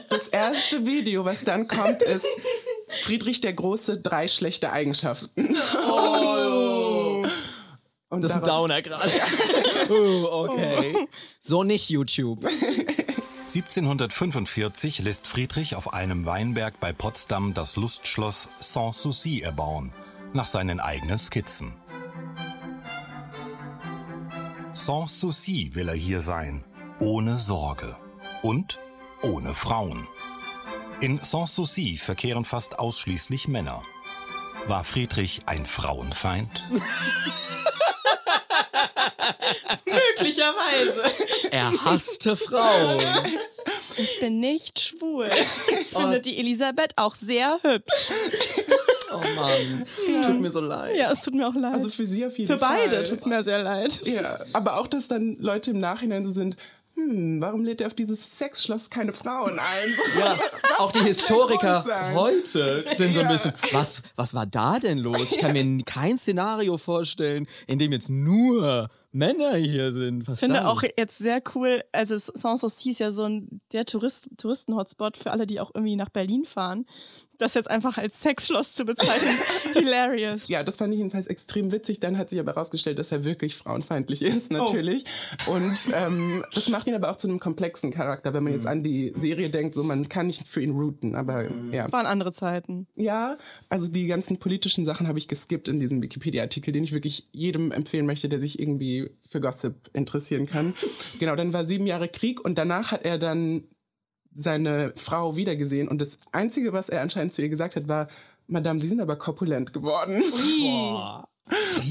das 0.09 0.27
erste 0.29 0.86
Video, 0.86 1.25
was 1.25 1.43
dann 1.43 1.67
kommt, 1.67 2.01
ist 2.01 2.27
Friedrich 2.88 3.41
der 3.41 3.53
Große, 3.53 4.00
drei 4.00 4.27
schlechte 4.27 4.71
Eigenschaften. 4.71 5.55
Oh. 5.89 7.25
Und 8.09 8.24
Das 8.24 8.31
ist 8.31 8.38
ein 8.38 8.43
Downer 8.43 8.81
gerade. 8.81 9.12
uh, 9.89 10.25
okay. 10.25 11.07
So 11.39 11.63
nicht 11.63 11.89
YouTube. 11.89 12.43
1745 13.48 15.00
lässt 15.00 15.27
Friedrich 15.27 15.75
auf 15.75 15.93
einem 15.93 16.25
Weinberg 16.25 16.79
bei 16.79 16.91
Potsdam 16.91 17.53
das 17.53 17.75
Lustschloss 17.75 18.50
Sans 18.59 19.00
Souci 19.00 19.41
erbauen, 19.41 19.93
nach 20.33 20.48
seinen 20.48 20.79
eigenen 20.79 21.19
Skizzen. 21.19 21.74
Sans 24.74 25.19
Souci 25.19 25.71
will 25.74 25.89
er 25.89 25.95
hier 25.95 26.21
sein, 26.21 26.63
ohne 27.00 27.38
Sorge 27.38 27.95
und 28.41 28.79
ohne 29.22 29.53
Frauen. 29.53 30.08
In 31.01 31.19
Sans 31.24 31.55
Souci 31.55 31.98
verkehren 31.98 32.46
fast 32.46 32.79
ausschließlich 32.79 33.48
Männer. 33.48 33.84
War 34.67 34.84
Friedrich 34.84 35.43
ein 35.46 35.65
Frauenfeind? 35.65 36.63
Möglicherweise. 39.86 41.03
Er 41.51 41.72
hasste 41.86 42.36
Frauen. 42.36 43.00
Ich 43.98 44.19
bin 44.19 44.39
nicht 44.39 44.79
schwul. 44.79 45.29
Ich 45.81 45.88
finde 45.88 46.22
die 46.22 46.38
Elisabeth 46.39 46.93
auch 46.98 47.15
sehr 47.15 47.60
hübsch. 47.62 48.12
Oh 49.12 49.17
Mann. 49.36 49.86
Es 50.12 50.22
tut 50.22 50.39
mir 50.39 50.51
so 50.51 50.60
leid. 50.60 50.96
Ja, 50.96 51.12
es 51.12 51.22
tut 51.24 51.34
mir 51.34 51.48
auch 51.48 51.55
leid. 51.55 51.74
Also 51.74 51.89
für 51.89 52.05
sie 52.05 52.25
auf 52.25 52.38
jeden 52.38 52.51
Für 52.51 52.60
Fall. 52.60 52.89
beide 52.89 53.03
tut 53.10 53.19
es 53.19 53.25
mir 53.25 53.43
sehr 53.43 53.63
leid. 53.63 54.01
Ja, 54.05 54.39
aber 54.53 54.77
auch, 54.79 54.88
dass 54.88 55.08
dann 55.08 55.38
Leute 55.39 55.72
im 55.72 55.79
Nachhinein 55.79 56.25
so 56.25 56.31
sind, 56.31 56.58
hm, 57.00 57.41
warum 57.41 57.63
lädt 57.63 57.82
er 57.82 57.88
auf 57.88 57.94
dieses 57.94 58.38
Sexschloss 58.38 58.89
keine 58.89 59.13
Frauen 59.13 59.60
ein? 59.60 59.89
Ja, 60.20 60.36
auch 60.79 60.91
die 60.91 61.00
Historiker 61.00 62.13
heute 62.13 62.84
sind 62.98 63.13
so 63.13 63.22
ein 63.22 63.27
bisschen, 63.27 63.53
was, 63.72 64.01
was 64.15 64.34
war 64.34 64.46
da 64.46 64.79
denn 64.79 64.98
los? 64.98 65.32
Ich 65.32 65.38
kann 65.39 65.53
mir 65.77 65.84
kein 65.86 66.18
Szenario 66.18 66.77
vorstellen, 66.77 67.48
in 67.68 67.79
dem 67.79 67.91
jetzt 67.91 68.10
nur 68.10 68.89
Männer 69.12 69.56
hier 69.56 69.92
sind. 69.92 70.28
Was 70.28 70.42
Ich 70.42 70.46
finde 70.46 70.68
auch 70.68 70.84
jetzt 70.98 71.18
sehr 71.18 71.42
cool, 71.56 71.82
also 71.92 72.16
Sanssouci 72.16 72.92
ist 72.92 73.00
ja 73.00 73.12
so 73.12 73.24
ein 73.24 73.62
der 73.74 73.86
Tourist, 73.86 74.30
Touristen-Hotspot 74.38 75.18
für 75.18 75.32
alle, 75.32 75.48
die 75.48 75.60
auch 75.60 75.72
irgendwie 75.74 75.96
nach 75.96 76.10
Berlin 76.10 76.46
fahren. 76.46 76.86
Das 77.39 77.54
jetzt 77.54 77.70
einfach 77.70 77.98
als 77.98 78.22
Sexschloss 78.22 78.74
zu 78.74 78.84
bezeichnen, 78.84 79.34
hilarious. 79.74 80.50
Ja, 80.50 80.62
das 80.62 80.75
fand 80.75 80.94
ich 80.94 80.98
jedenfalls 80.98 81.25
extrem 81.28 81.72
witzig. 81.72 82.01
Dann 82.01 82.18
hat 82.18 82.30
sich 82.30 82.38
aber 82.38 82.51
herausgestellt, 82.51 83.00
dass 83.00 83.13
er 83.13 83.24
wirklich 83.24 83.56
frauenfeindlich 83.56 84.22
ist, 84.22 84.51
natürlich. 84.51 85.06
Und 85.48 85.89
ähm, 85.94 86.44
das 86.54 86.68
macht 86.68 86.88
ihn 86.88 86.96
aber 86.96 87.10
auch 87.10 87.16
zu 87.16 87.30
einem 87.30 87.39
komplexen 87.39 87.92
Charakter, 87.92 88.34
wenn 88.34 88.44
man 88.44 88.54
jetzt 88.54 88.68
an 88.68 88.84
die 88.84 89.13
Serie 89.16 89.50
denkt, 89.50 89.74
so 89.74 89.84
man 89.84 90.10
kann 90.10 90.28
nicht 90.28 90.50
für 90.50 90.62
ihn 90.62 90.72
routen, 90.72 91.16
aber 91.16 91.46
ja. 91.72 91.84
Das 91.84 91.94
waren 91.94 92.08
andere 92.08 92.34
Zeiten. 92.34 92.88
Ja, 92.96 93.38
also 93.70 93.89
die 93.89 94.08
ganzen 94.08 94.38
politischen 94.38 94.84
Sachen 94.84 95.08
habe 95.08 95.18
ich 95.18 95.30
geskippt 95.30 95.70
in 95.70 95.80
diesem 95.80 96.01
Wikipedia-Artikel, 96.01 96.74
den 96.74 96.84
ich 96.84 96.92
wirklich 96.92 97.30
jedem 97.32 97.72
empfehlen 97.72 98.06
möchte, 98.06 98.28
der 98.28 98.42
sich 98.42 98.60
irgendwie 98.60 98.99
für 99.27 99.39
Gossip 99.39 99.89
interessieren 99.94 100.46
kann. 100.46 100.74
genau, 101.20 101.36
dann 101.36 101.53
war 101.53 101.65
sieben 101.65 101.88
Jahre 101.88 102.10
Krieg 102.10 102.44
und 102.44 102.58
danach 102.58 102.91
hat 102.91 103.06
er 103.06 103.18
dann 103.18 103.63
seine 104.34 104.94
Frau 104.96 105.36
wiedergesehen 105.36 105.88
und 105.88 106.00
das 106.00 106.20
Einzige, 106.32 106.72
was 106.74 106.89
er 106.89 107.01
anscheinend 107.01 107.34
zu 107.34 107.41
ihr 107.41 107.50
gesagt 107.50 107.75
hat, 107.75 107.88
war, 107.88 108.08
Madame, 108.48 108.79
Sie 108.79 108.88
sind 108.88 109.01
aber 109.01 109.15
korpulent 109.15 109.74
geworden. 109.74 110.24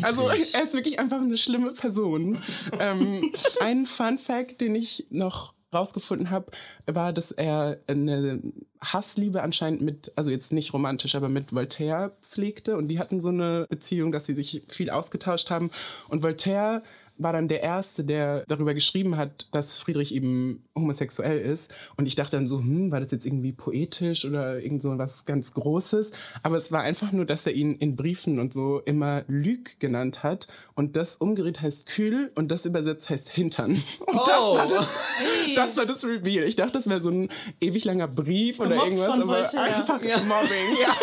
Also 0.03 0.29
er 0.29 0.62
ist 0.62 0.75
wirklich 0.75 1.00
einfach 1.00 1.21
eine 1.21 1.37
schlimme 1.37 1.73
Person. 1.73 2.41
ähm, 2.79 3.33
ein 3.61 3.87
Fun 3.87 4.19
Fact, 4.19 4.61
den 4.61 4.75
ich 4.77 5.07
noch 5.11 5.55
rausgefunden 5.73 6.31
habe, 6.31 6.53
war, 6.87 7.13
dass 7.13 7.33
er 7.33 7.79
eine 7.87 8.41
Hassliebe 8.81 9.43
anscheinend 9.43 9.83
mit, 9.83 10.13
also 10.17 10.31
jetzt 10.31 10.53
nicht 10.53 10.73
romantisch, 10.73 11.15
aber 11.15 11.29
mit 11.29 11.53
Voltaire 11.53 12.13
pflegte. 12.23 12.77
Und 12.77 12.89
die 12.89 12.99
hatten 12.99 13.21
so 13.21 13.29
eine 13.29 13.67
Beziehung, 13.69 14.13
dass 14.13 14.27
sie 14.27 14.35
sich 14.35 14.63
viel 14.69 14.91
ausgetauscht 14.91 15.51
haben. 15.51 15.71
Und 16.09 16.23
Voltaire 16.23 16.83
war 17.19 17.33
dann 17.33 17.49
der 17.49 17.63
Erste, 17.63 18.05
der 18.05 18.45
darüber 18.49 18.75
geschrieben 18.75 19.17
hat, 19.17 19.49
dass 19.53 19.77
Friedrich 19.79 20.15
eben 20.15 20.65
homosexuell 20.75 21.39
ist. 21.41 21.75
Und 21.97 22.07
ich 22.07 22.15
dachte 22.17 22.37
dann 22.37 22.47
so, 22.47 22.59
hm, 22.59 22.91
war 22.93 23.01
das 23.01 23.11
jetzt 23.11 23.27
irgendwie 23.27 23.53
poetisch 23.53 24.25
oder 24.25 24.61
irgend 24.61 24.83
so 24.83 24.97
was 24.99 25.25
ganz 25.25 25.53
Großes? 25.53 26.13
Aber 26.43 26.57
es 26.57 26.73
war 26.73 26.83
einfach 26.83 27.13
nur, 27.13 27.25
dass 27.27 27.47
er 27.47 27.53
ihn 27.53 27.75
in 27.77 27.97
Briefen 27.97 28.39
und 28.39 28.53
so 28.53 28.81
immer 28.81 29.25
Lüg 29.29 29.79
genannt 29.81 30.23
hat. 30.23 30.49
Und 30.75 30.97
das 30.97 31.17
umgedreht 31.17 31.61
heißt 31.61 31.87
kühl 31.87 32.31
und 32.35 32.51
das 32.51 32.65
übersetzt 32.67 33.11
heißt 33.11 33.29
Hintern. 33.31 33.71
Und 34.07 34.17
das, 34.27 34.39
Oh. 34.41 34.57
war 34.57 34.67
das, 34.69 34.89
das 35.57 35.77
war 35.77 35.85
das 35.87 36.05
Reveal. 36.05 36.45
Ich 36.45 36.57
dachte, 36.57 36.73
das 36.73 36.89
wäre 36.89 37.01
so 37.01 37.11
ein 37.11 37.29
ewig 37.61 37.85
langer 37.85 38.09
Brief 38.09 38.61
oder 38.61 38.71
Gemobbt 38.71 38.89
irgendwas, 38.93 39.11
von 39.11 39.23
aber 39.23 39.33
Voltaire. 39.43 39.77
einfach 39.77 40.01
Mobbing. 40.01 40.77
Ja. 40.81 40.95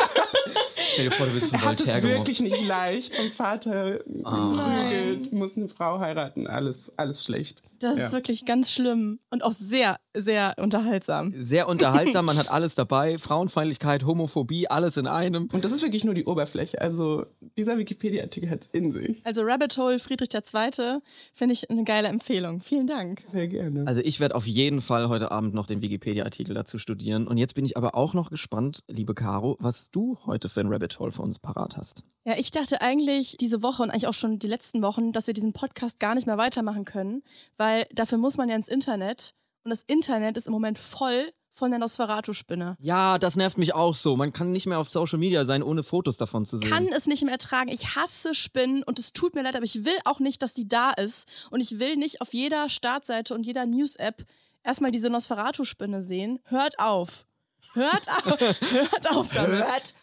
Stell 0.94 1.06
dir 1.06 1.12
vor, 1.12 1.26
du 1.26 1.34
bist 1.34 1.48
von 1.48 1.60
Er 1.60 1.66
hat 1.66 1.80
es 1.80 1.86
Voltaire 1.88 2.04
wirklich 2.04 2.40
nicht 2.40 2.66
leicht. 2.68 3.16
Vom 3.16 3.32
Vater 3.32 4.00
geprügelt, 4.06 5.34
muss 5.34 5.58
eine 5.58 5.68
Frau 5.70 6.00
heiraten, 6.06 6.48
alles, 6.48 6.92
alles 6.98 7.24
schlecht. 7.26 7.62
Das 7.80 7.98
Ja. 7.98 8.06
ist 8.06 8.14
wirklich 8.14 8.46
ganz 8.46 8.72
schlimm 8.72 9.20
und 9.30 9.44
auch 9.44 9.52
sehr, 9.52 9.98
sehr 10.16 10.56
unterhaltsam. 10.58 11.34
Sehr 11.38 11.68
unterhaltsam, 11.68 12.26
man 12.26 12.38
hat 12.38 12.50
alles 12.52 12.74
dabei. 12.76 13.18
Frauenfeindlichkeit, 13.18 14.06
Homophobie, 14.06 14.68
alles 14.70 14.98
in 14.98 15.08
einem. 15.08 15.50
Und 15.52 15.66
das 15.66 15.72
ist 15.72 15.82
wirklich 15.84 16.06
nur 16.06 16.14
die 16.14 16.26
Oberfläche. 16.26 16.80
Also 16.80 17.26
dieser 17.58 17.78
Wikipedia-Artikel 17.78 18.50
hat 18.50 18.70
in 18.72 18.92
sich. 18.92 19.22
Also 19.26 19.42
Rabbit 19.44 19.78
Hole 19.78 20.00
Friedrich 20.00 20.30
II. 20.34 21.00
finde 21.34 21.54
ich 21.54 21.70
eine 21.70 21.84
geile 21.84 22.08
Empfehlung. 22.08 22.62
Vielen 22.62 22.88
Dank. 22.88 23.24
Sehr 23.28 23.48
gerne. 23.48 23.86
Also 23.86 24.02
ich 24.02 24.20
werde 24.20 24.36
auf 24.36 24.48
jeden 24.48 24.82
Fall 24.82 25.10
heute 25.10 25.32
Abend 25.32 25.54
noch 25.54 25.68
den 25.68 25.82
Wikipedia-Artikel 25.82 26.54
dazu 26.56 26.78
studieren. 26.78 27.28
Und 27.28 27.38
jetzt 27.38 27.56
bin 27.56 27.66
ich 27.66 27.76
aber 27.78 27.96
auch 27.96 28.14
noch 28.14 28.30
gespannt, 28.30 28.84
liebe 28.88 29.14
Caro, 29.14 29.58
was 29.60 29.92
du 29.92 30.18
heute 30.26 30.48
für 30.50 30.62
ein 30.62 30.72
Rabbit 30.72 30.98
Hole 31.00 31.12
für 31.12 31.22
uns 31.24 31.40
parat 31.40 31.76
hast. 31.78 32.04
Ja, 32.28 32.34
ich 32.38 32.50
dachte 32.50 32.82
eigentlich 32.82 33.38
diese 33.40 33.62
Woche 33.62 33.84
und 33.84 33.92
eigentlich 33.92 34.08
auch 34.08 34.14
schon 34.16 34.40
die 34.40 34.48
letzten 34.48 34.82
Wochen, 34.82 35.12
dass 35.12 35.28
wir 35.28 35.36
diesen 35.36 35.54
Podcast 35.54 35.95
gar 36.00 36.16
nicht 36.16 36.28
mehr 36.28 36.38
weitermachen 36.38 36.86
können, 36.86 37.24
weil 37.58 37.88
dafür 37.94 38.18
muss 38.18 38.38
man 38.38 38.50
ja 38.50 38.56
ins 38.56 38.68
Internet 38.68 39.34
und 39.64 39.70
das 39.70 39.84
Internet 39.84 40.38
ist 40.38 40.48
im 40.48 40.54
Moment 40.54 40.78
voll 40.78 41.32
von 41.56 41.72
der 41.72 41.80
Nosferatu-Spinne. 41.80 42.76
Ja, 42.80 43.18
das 43.18 43.38
nervt 43.38 43.58
mich 43.58 43.74
auch 43.74 43.96
so. 43.96 44.18
Man 44.18 44.34
kann 44.34 44.52
nicht 44.52 44.66
mehr 44.66 44.78
auf 44.78 44.90
Social 44.90 45.18
Media 45.18 45.46
sein, 45.46 45.64
ohne 45.64 45.84
Fotos 45.84 46.18
davon 46.18 46.46
zu 46.46 46.58
sehen. 46.58 46.70
kann 46.70 46.88
es 46.90 47.08
nicht 47.08 47.24
mehr 47.24 47.32
ertragen. 47.32 47.70
Ich 47.70 47.96
hasse 47.96 48.36
Spinnen 48.36 48.84
und 48.84 49.00
es 49.00 49.14
tut 49.14 49.36
mir 49.36 49.42
leid, 49.42 49.56
aber 49.56 49.64
ich 49.64 49.86
will 49.86 49.98
auch 50.04 50.20
nicht, 50.20 50.44
dass 50.44 50.54
die 50.54 50.68
da 50.68 50.92
ist. 50.92 51.28
Und 51.52 51.62
ich 51.62 51.80
will 51.80 51.96
nicht 51.96 52.22
auf 52.22 52.34
jeder 52.34 52.68
Startseite 52.68 53.34
und 53.34 53.46
jeder 53.46 53.66
News-App 53.66 54.26
erstmal 54.64 54.92
diese 54.92 55.10
Nosferatu-Spinne 55.10 56.02
sehen. 56.02 56.40
Hört 56.44 56.78
auf. 56.78 57.26
Hört 57.74 58.08
auf. 58.10 58.40
Hört 58.72 59.12
auf 59.12 59.32
damit. 59.32 59.66
Hört 59.66 59.94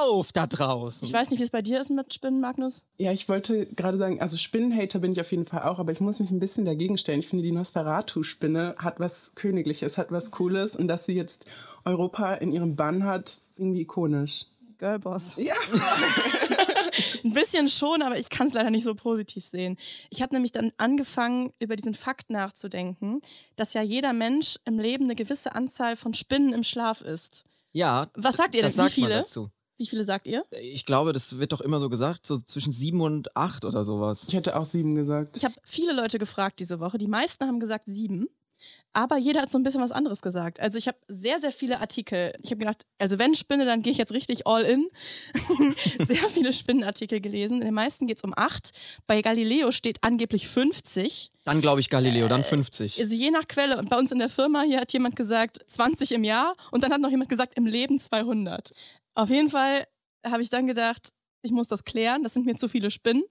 auf 0.00 0.32
da 0.32 0.46
draußen. 0.46 1.06
Ich 1.06 1.12
weiß 1.12 1.30
nicht, 1.30 1.40
wie 1.40 1.44
es 1.44 1.50
bei 1.50 1.62
dir 1.62 1.80
ist 1.80 1.90
mit 1.90 2.12
Spinnen, 2.12 2.40
Magnus. 2.40 2.84
Ja, 2.98 3.12
ich 3.12 3.28
wollte 3.28 3.66
gerade 3.66 3.98
sagen, 3.98 4.20
also 4.20 4.36
Spinnenhater 4.36 4.98
bin 4.98 5.12
ich 5.12 5.20
auf 5.20 5.30
jeden 5.30 5.46
Fall 5.46 5.62
auch, 5.62 5.78
aber 5.78 5.92
ich 5.92 6.00
muss 6.00 6.20
mich 6.20 6.30
ein 6.30 6.40
bisschen 6.40 6.64
dagegen 6.64 6.96
stellen. 6.96 7.20
Ich 7.20 7.28
finde, 7.28 7.42
die 7.42 7.52
Nosferatu-Spinne 7.52 8.76
hat 8.78 9.00
was 9.00 9.34
Königliches, 9.34 9.98
hat 9.98 10.10
was 10.10 10.30
Cooles 10.30 10.76
und 10.76 10.88
dass 10.88 11.04
sie 11.04 11.14
jetzt 11.14 11.46
Europa 11.84 12.34
in 12.34 12.52
ihrem 12.52 12.76
Bann 12.76 13.04
hat, 13.04 13.28
ist 13.28 13.58
irgendwie 13.58 13.82
ikonisch. 13.82 14.46
Girlboss. 14.78 15.36
Ja. 15.36 15.54
Ein 17.24 17.32
bisschen 17.34 17.68
schon, 17.68 18.02
aber 18.02 18.18
ich 18.18 18.30
kann 18.30 18.46
es 18.46 18.54
leider 18.54 18.70
nicht 18.70 18.84
so 18.84 18.94
positiv 18.94 19.44
sehen. 19.44 19.76
Ich 20.10 20.22
habe 20.22 20.34
nämlich 20.34 20.52
dann 20.52 20.72
angefangen, 20.76 21.52
über 21.58 21.76
diesen 21.76 21.94
Fakt 21.94 22.30
nachzudenken, 22.30 23.20
dass 23.56 23.74
ja 23.74 23.82
jeder 23.82 24.12
Mensch 24.12 24.56
im 24.64 24.78
Leben 24.78 25.04
eine 25.04 25.14
gewisse 25.14 25.54
Anzahl 25.54 25.96
von 25.96 26.14
Spinnen 26.14 26.52
im 26.52 26.62
Schlaf 26.62 27.00
ist. 27.00 27.44
ja. 27.72 28.08
Was 28.14 28.36
sagt 28.36 28.54
ihr 28.54 28.62
denn? 28.62 28.72
das 28.74 28.76
Wie 28.76 28.80
sagt 28.80 28.98
man 28.98 29.10
viele? 29.10 29.24
Wie 29.78 29.86
viele 29.86 30.04
sagt 30.04 30.26
ihr? 30.26 30.44
Ich 30.50 30.86
glaube, 30.86 31.12
das 31.12 31.38
wird 31.38 31.52
doch 31.52 31.60
immer 31.60 31.80
so 31.80 31.88
gesagt, 31.88 32.26
so 32.26 32.36
zwischen 32.36 32.72
sieben 32.72 33.00
und 33.00 33.36
acht 33.36 33.64
oder 33.64 33.84
sowas. 33.84 34.24
Ich 34.28 34.34
hätte 34.34 34.56
auch 34.56 34.64
sieben 34.64 34.94
gesagt. 34.94 35.36
Ich 35.36 35.44
habe 35.44 35.54
viele 35.62 35.92
Leute 35.92 36.18
gefragt 36.18 36.60
diese 36.60 36.80
Woche. 36.80 36.98
Die 36.98 37.06
meisten 37.06 37.44
haben 37.44 37.60
gesagt 37.60 37.84
sieben. 37.86 38.28
Aber 38.92 39.18
jeder 39.18 39.42
hat 39.42 39.50
so 39.50 39.58
ein 39.58 39.62
bisschen 39.62 39.82
was 39.82 39.92
anderes 39.92 40.22
gesagt. 40.22 40.58
Also 40.58 40.78
ich 40.78 40.88
habe 40.88 40.96
sehr, 41.06 41.38
sehr 41.38 41.52
viele 41.52 41.80
Artikel. 41.80 42.32
Ich 42.42 42.50
habe 42.50 42.60
gedacht, 42.60 42.86
also 42.98 43.18
wenn 43.18 43.34
Spinne, 43.34 43.66
dann 43.66 43.82
gehe 43.82 43.92
ich 43.92 43.98
jetzt 43.98 44.12
richtig 44.12 44.46
all 44.46 44.62
in. 44.62 44.88
sehr 45.98 46.30
viele 46.30 46.50
Spinnenartikel 46.50 47.20
gelesen. 47.20 47.60
In 47.60 47.66
den 47.66 47.74
meisten 47.74 48.06
geht 48.06 48.16
es 48.16 48.24
um 48.24 48.32
acht. 48.34 48.72
Bei 49.06 49.20
Galileo 49.20 49.70
steht 49.70 50.02
angeblich 50.02 50.48
50. 50.48 51.30
Dann 51.44 51.60
glaube 51.60 51.80
ich 51.80 51.90
Galileo, 51.90 52.26
dann 52.28 52.42
50. 52.42 52.98
Also 52.98 53.14
je 53.14 53.30
nach 53.30 53.46
Quelle. 53.46 53.76
Und 53.76 53.90
bei 53.90 53.98
uns 53.98 54.12
in 54.12 54.18
der 54.18 54.30
Firma 54.30 54.62
hier 54.62 54.80
hat 54.80 54.94
jemand 54.94 55.14
gesagt 55.14 55.58
20 55.66 56.12
im 56.12 56.24
Jahr 56.24 56.56
und 56.70 56.82
dann 56.82 56.90
hat 56.90 57.02
noch 57.02 57.10
jemand 57.10 57.28
gesagt 57.28 57.52
im 57.56 57.66
Leben 57.66 58.00
200. 58.00 58.72
Auf 59.16 59.30
jeden 59.30 59.50
Fall 59.50 59.86
habe 60.24 60.42
ich 60.42 60.50
dann 60.50 60.66
gedacht, 60.66 61.12
ich 61.42 61.50
muss 61.50 61.68
das 61.68 61.84
klären. 61.84 62.22
Das 62.22 62.34
sind 62.34 62.46
mir 62.46 62.54
zu 62.54 62.68
viele 62.68 62.90
Spinnen. 62.90 63.24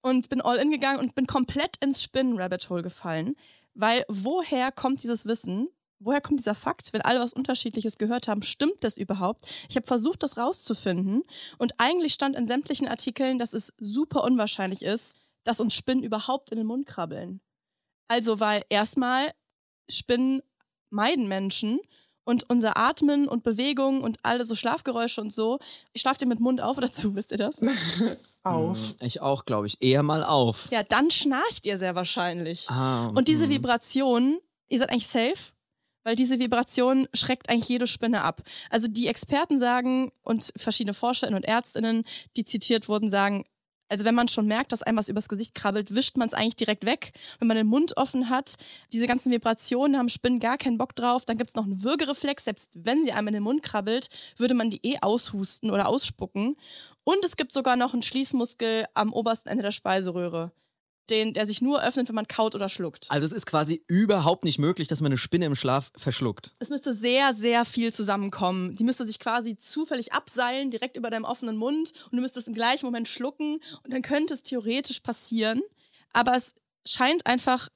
Und 0.00 0.28
bin 0.28 0.40
all 0.40 0.56
in 0.56 0.72
gegangen 0.72 0.98
und 0.98 1.14
bin 1.14 1.26
komplett 1.26 1.76
ins 1.76 2.02
Spinnen-Rabbit-Hole 2.02 2.82
gefallen. 2.82 3.36
Weil 3.74 4.04
woher 4.08 4.72
kommt 4.72 5.02
dieses 5.04 5.26
Wissen? 5.26 5.68
Woher 6.00 6.20
kommt 6.20 6.40
dieser 6.40 6.56
Fakt? 6.56 6.92
Wenn 6.92 7.02
alle 7.02 7.20
was 7.20 7.32
Unterschiedliches 7.32 7.98
gehört 7.98 8.26
haben, 8.26 8.42
stimmt 8.42 8.82
das 8.82 8.96
überhaupt? 8.96 9.46
Ich 9.68 9.76
habe 9.76 9.86
versucht, 9.86 10.24
das 10.24 10.38
rauszufinden. 10.38 11.22
Und 11.58 11.74
eigentlich 11.78 12.14
stand 12.14 12.34
in 12.34 12.48
sämtlichen 12.48 12.88
Artikeln, 12.88 13.38
dass 13.38 13.52
es 13.52 13.72
super 13.78 14.24
unwahrscheinlich 14.24 14.82
ist, 14.82 15.16
dass 15.44 15.60
uns 15.60 15.74
Spinnen 15.74 16.02
überhaupt 16.02 16.50
in 16.50 16.58
den 16.58 16.66
Mund 16.66 16.86
krabbeln. 16.86 17.40
Also, 18.08 18.40
weil 18.40 18.64
erstmal 18.68 19.32
Spinnen 19.88 20.42
meiden 20.90 21.28
Menschen 21.28 21.80
und 22.24 22.48
unser 22.48 22.76
Atmen 22.76 23.28
und 23.28 23.42
Bewegung 23.42 24.02
und 24.02 24.18
alle 24.22 24.44
so 24.44 24.54
Schlafgeräusche 24.54 25.20
und 25.20 25.32
so. 25.32 25.58
Schlaft 25.96 26.20
ihr 26.22 26.28
mit 26.28 26.40
Mund 26.40 26.60
auf 26.60 26.78
oder 26.78 26.92
zu, 26.92 27.14
wisst 27.16 27.32
ihr 27.32 27.38
das? 27.38 27.60
auf. 28.44 28.78
Hm, 28.78 28.96
Ich 29.00 29.20
auch, 29.20 29.44
glaube 29.44 29.66
ich. 29.66 29.80
Eher 29.82 30.02
mal 30.02 30.24
auf. 30.24 30.68
Ja, 30.70 30.82
dann 30.82 31.10
schnarcht 31.10 31.66
ihr 31.66 31.78
sehr 31.78 31.94
wahrscheinlich. 31.94 32.68
Ah, 32.70 33.08
Und 33.08 33.28
diese. 33.28 33.48
Vibration, 33.48 34.38
ihr 34.68 34.78
seid 34.78 34.90
eigentlich 34.90 35.06
safe, 35.08 35.52
weil 36.04 36.16
diese 36.16 36.38
Vibration 36.40 37.06
schreckt 37.14 37.48
eigentlich 37.48 37.68
jede 37.68 37.86
Spinne 37.86 38.22
ab. 38.22 38.42
Also 38.70 38.88
die 38.88 39.06
Experten 39.08 39.58
sagen 39.60 40.10
und 40.22 40.52
verschiedene 40.56 40.94
ForscherInnen 40.94 41.36
und 41.40 41.46
ÄrztInnen, 41.48 42.04
die 42.36 42.44
zitiert 42.44 42.88
wurden, 42.88 43.10
sagen, 43.10 43.44
also 43.92 44.06
wenn 44.06 44.14
man 44.14 44.26
schon 44.26 44.46
merkt, 44.46 44.72
dass 44.72 44.82
einem 44.82 44.96
was 44.96 45.10
übers 45.10 45.28
Gesicht 45.28 45.54
krabbelt, 45.54 45.94
wischt 45.94 46.16
man 46.16 46.26
es 46.26 46.32
eigentlich 46.32 46.56
direkt 46.56 46.86
weg. 46.86 47.12
Wenn 47.38 47.46
man 47.46 47.58
den 47.58 47.66
Mund 47.66 47.94
offen 47.98 48.30
hat, 48.30 48.56
diese 48.90 49.06
ganzen 49.06 49.30
Vibrationen 49.30 49.98
haben 49.98 50.08
Spinnen 50.08 50.40
gar 50.40 50.56
keinen 50.56 50.78
Bock 50.78 50.96
drauf. 50.96 51.26
Dann 51.26 51.36
gibt 51.36 51.50
es 51.50 51.56
noch 51.56 51.64
einen 51.64 51.84
Würgereflex. 51.84 52.44
Selbst 52.44 52.70
wenn 52.72 53.04
sie 53.04 53.12
einem 53.12 53.28
in 53.28 53.34
den 53.34 53.42
Mund 53.42 53.62
krabbelt, 53.62 54.08
würde 54.38 54.54
man 54.54 54.70
die 54.70 54.80
eh 54.82 54.96
aushusten 55.02 55.70
oder 55.70 55.88
ausspucken. 55.88 56.56
Und 57.04 57.22
es 57.22 57.36
gibt 57.36 57.52
sogar 57.52 57.76
noch 57.76 57.92
einen 57.92 58.02
Schließmuskel 58.02 58.86
am 58.94 59.12
obersten 59.12 59.50
Ende 59.50 59.62
der 59.62 59.72
Speiseröhre, 59.72 60.52
den, 61.12 61.34
der 61.34 61.46
sich 61.46 61.60
nur 61.60 61.82
öffnet, 61.82 62.08
wenn 62.08 62.14
man 62.14 62.26
kaut 62.26 62.54
oder 62.54 62.68
schluckt. 62.68 63.06
Also 63.10 63.26
es 63.26 63.32
ist 63.32 63.46
quasi 63.46 63.84
überhaupt 63.86 64.44
nicht 64.44 64.58
möglich, 64.58 64.88
dass 64.88 65.00
man 65.00 65.12
eine 65.12 65.18
Spinne 65.18 65.46
im 65.46 65.54
Schlaf 65.54 65.92
verschluckt. 65.96 66.54
Es 66.58 66.70
müsste 66.70 66.94
sehr, 66.94 67.34
sehr 67.34 67.64
viel 67.64 67.92
zusammenkommen. 67.92 68.74
Die 68.76 68.84
müsste 68.84 69.06
sich 69.06 69.18
quasi 69.18 69.56
zufällig 69.56 70.12
abseilen, 70.12 70.70
direkt 70.70 70.96
über 70.96 71.10
deinem 71.10 71.24
offenen 71.24 71.56
Mund 71.56 71.92
und 72.10 72.16
du 72.16 72.20
müsstest 72.20 72.48
im 72.48 72.54
gleichen 72.54 72.86
Moment 72.86 73.06
schlucken 73.06 73.60
und 73.84 73.92
dann 73.92 74.02
könnte 74.02 74.34
es 74.34 74.42
theoretisch 74.42 75.00
passieren. 75.00 75.62
Aber 76.12 76.34
es 76.34 76.54
scheint 76.86 77.26
einfach 77.26 77.68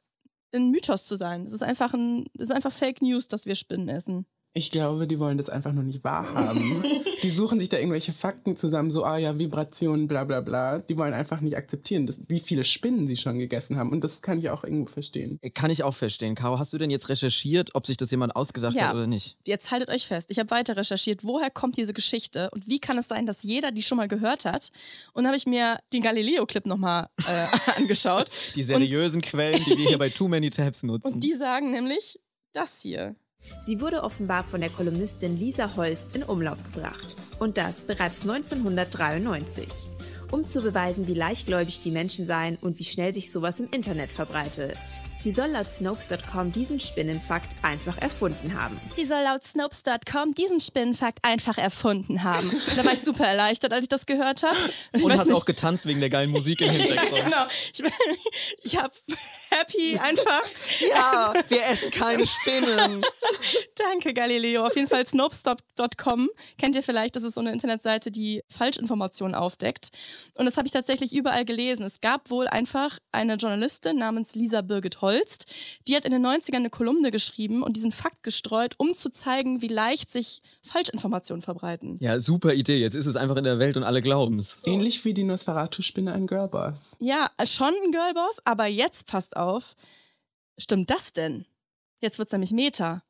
ein 0.52 0.70
Mythos 0.70 1.06
zu 1.06 1.16
sein. 1.16 1.44
Es 1.44 1.52
ist 1.52 1.62
einfach, 1.62 1.92
ein, 1.94 2.26
es 2.34 2.48
ist 2.48 2.52
einfach 2.52 2.72
Fake 2.72 3.02
News, 3.02 3.28
dass 3.28 3.46
wir 3.46 3.54
Spinnen 3.54 3.88
essen. 3.88 4.26
Ich 4.56 4.70
glaube, 4.70 5.06
die 5.06 5.18
wollen 5.18 5.36
das 5.36 5.50
einfach 5.50 5.74
nur 5.74 5.84
nicht 5.84 6.02
wahrhaben. 6.02 6.82
die 7.22 7.28
suchen 7.28 7.58
sich 7.58 7.68
da 7.68 7.76
irgendwelche 7.76 8.12
Fakten 8.12 8.56
zusammen, 8.56 8.90
so, 8.90 9.04
ah 9.04 9.18
ja, 9.18 9.38
Vibrationen, 9.38 10.08
bla 10.08 10.24
bla 10.24 10.40
bla. 10.40 10.78
Die 10.78 10.96
wollen 10.96 11.12
einfach 11.12 11.42
nicht 11.42 11.58
akzeptieren, 11.58 12.06
dass, 12.06 12.20
wie 12.28 12.40
viele 12.40 12.64
Spinnen 12.64 13.06
sie 13.06 13.18
schon 13.18 13.38
gegessen 13.38 13.76
haben. 13.76 13.92
Und 13.92 14.02
das 14.02 14.22
kann 14.22 14.38
ich 14.38 14.48
auch 14.48 14.64
irgendwo 14.64 14.90
verstehen. 14.90 15.38
Kann 15.52 15.70
ich 15.70 15.82
auch 15.82 15.94
verstehen. 15.94 16.34
Caro, 16.34 16.58
hast 16.58 16.72
du 16.72 16.78
denn 16.78 16.88
jetzt 16.88 17.10
recherchiert, 17.10 17.74
ob 17.74 17.84
sich 17.86 17.98
das 17.98 18.10
jemand 18.10 18.34
ausgedacht 18.34 18.74
Ja. 18.74 18.88
hat 18.88 18.94
oder 18.94 19.06
nicht? 19.06 19.36
Jetzt 19.44 19.70
haltet 19.70 19.90
euch 19.90 20.06
fest. 20.06 20.30
Ich 20.30 20.38
habe 20.38 20.48
weiter 20.48 20.74
recherchiert, 20.74 21.22
woher 21.22 21.50
kommt 21.50 21.76
diese 21.76 21.92
Geschichte 21.92 22.48
und 22.52 22.66
wie 22.66 22.78
kann 22.78 22.96
es 22.96 23.08
sein, 23.08 23.26
dass 23.26 23.42
jeder 23.42 23.72
die 23.72 23.82
schon 23.82 23.98
mal 23.98 24.08
gehört 24.08 24.46
hat. 24.46 24.70
Und 25.12 25.24
dann 25.24 25.26
habe 25.26 25.36
ich 25.36 25.44
mir 25.44 25.78
den 25.92 26.00
Galileo-Clip 26.00 26.64
nochmal 26.64 27.10
äh, 27.28 27.46
angeschaut. 27.76 28.30
Die 28.54 28.62
seriösen 28.62 29.20
Quellen, 29.20 29.62
die 29.66 29.76
wir 29.76 29.88
hier 29.88 29.98
bei 29.98 30.08
Too 30.08 30.28
Many 30.28 30.48
Tabs 30.48 30.82
nutzen. 30.82 31.12
Und 31.12 31.20
die 31.22 31.34
sagen 31.34 31.72
nämlich 31.72 32.18
das 32.52 32.80
hier. 32.80 33.16
Sie 33.64 33.80
wurde 33.80 34.02
offenbar 34.04 34.44
von 34.44 34.60
der 34.60 34.70
Kolumnistin 34.70 35.38
Lisa 35.38 35.70
Holst 35.76 36.14
in 36.14 36.22
Umlauf 36.22 36.58
gebracht. 36.72 37.16
Und 37.38 37.58
das 37.58 37.84
bereits 37.84 38.22
1993. 38.22 39.66
Um 40.32 40.46
zu 40.46 40.60
beweisen, 40.62 41.06
wie 41.06 41.14
leichtgläubig 41.14 41.80
die 41.80 41.90
Menschen 41.92 42.26
seien 42.26 42.56
und 42.60 42.78
wie 42.78 42.84
schnell 42.84 43.14
sich 43.14 43.30
sowas 43.30 43.60
im 43.60 43.68
Internet 43.70 44.10
verbreite. 44.10 44.74
Sie 45.18 45.30
soll 45.30 45.46
laut 45.48 45.66
Snopes.com 45.66 46.52
diesen 46.52 46.78
Spinnenfakt 46.78 47.56
einfach 47.62 47.96
erfunden 47.96 48.52
haben. 48.52 48.78
Die 48.98 49.06
soll 49.06 49.22
laut 49.22 49.44
Snopes.com 49.44 50.34
diesen 50.34 50.60
Spinnenfakt 50.60 51.20
einfach 51.24 51.56
erfunden 51.56 52.22
haben. 52.22 52.50
Da 52.76 52.84
war 52.84 52.92
ich 52.92 53.00
super 53.00 53.26
erleichtert, 53.26 53.72
als 53.72 53.84
ich 53.84 53.88
das 53.88 54.04
gehört 54.04 54.42
habe. 54.42 54.56
Und 54.92 55.04
weiß 55.04 55.20
hast 55.20 55.26
nicht- 55.28 55.36
auch 55.36 55.46
getanzt 55.46 55.86
wegen 55.86 56.00
der 56.00 56.10
geilen 56.10 56.28
Musik 56.30 56.60
im 56.60 56.70
Hintergrund. 56.70 57.24
Genau. 57.24 57.46
Ich, 57.72 57.82
ich 58.62 58.76
habe 58.76 58.92
happy 59.58 59.98
einfach. 59.98 60.42
Ja, 60.90 61.32
wir 61.48 61.62
essen 61.66 61.90
keine 61.90 62.26
Spinnen. 62.26 63.02
Danke, 63.76 64.12
Galileo. 64.12 64.66
Auf 64.66 64.76
jeden 64.76 64.88
Fall 64.88 65.06
snopes.com. 65.06 66.28
Kennt 66.58 66.76
ihr 66.76 66.82
vielleicht, 66.82 67.16
das 67.16 67.22
ist 67.22 67.34
so 67.34 67.40
eine 67.40 67.52
Internetseite, 67.52 68.10
die 68.10 68.42
Falschinformationen 68.50 69.34
aufdeckt. 69.34 69.88
Und 70.34 70.44
das 70.44 70.56
habe 70.56 70.66
ich 70.66 70.72
tatsächlich 70.72 71.14
überall 71.14 71.44
gelesen. 71.44 71.84
Es 71.84 72.00
gab 72.00 72.30
wohl 72.30 72.46
einfach 72.48 72.98
eine 73.12 73.34
Journalistin 73.34 73.96
namens 73.96 74.34
Lisa 74.34 74.60
Birgit 74.60 75.00
Holst, 75.00 75.46
die 75.88 75.96
hat 75.96 76.04
in 76.04 76.12
den 76.12 76.26
90ern 76.26 76.56
eine 76.56 76.70
Kolumne 76.70 77.10
geschrieben 77.10 77.62
und 77.62 77.76
diesen 77.76 77.92
Fakt 77.92 78.22
gestreut, 78.22 78.74
um 78.78 78.94
zu 78.94 79.10
zeigen, 79.10 79.62
wie 79.62 79.68
leicht 79.68 80.10
sich 80.10 80.42
Falschinformationen 80.62 81.42
verbreiten. 81.42 81.98
Ja, 82.00 82.20
super 82.20 82.52
Idee. 82.54 82.78
Jetzt 82.78 82.94
ist 82.94 83.06
es 83.06 83.16
einfach 83.16 83.36
in 83.36 83.44
der 83.44 83.58
Welt 83.58 83.76
und 83.76 83.82
alle 83.82 84.00
glauben 84.00 84.38
es. 84.40 84.58
Ähnlich 84.64 85.04
wie 85.04 85.14
die 85.14 85.24
Nosferatu-Spinne 85.24 86.12
ein 86.12 86.26
Girlboss. 86.26 86.96
Ja, 87.00 87.30
schon 87.44 87.72
ein 87.84 87.92
Girlboss, 87.92 88.38
aber 88.44 88.66
jetzt 88.66 89.06
passt 89.06 89.36
auf. 89.36 89.45
Stimmt 90.58 90.90
das 90.90 91.12
denn? 91.12 91.46
Jetzt 92.00 92.18
wird's 92.18 92.32
nämlich 92.32 92.52
Meta. 92.52 93.02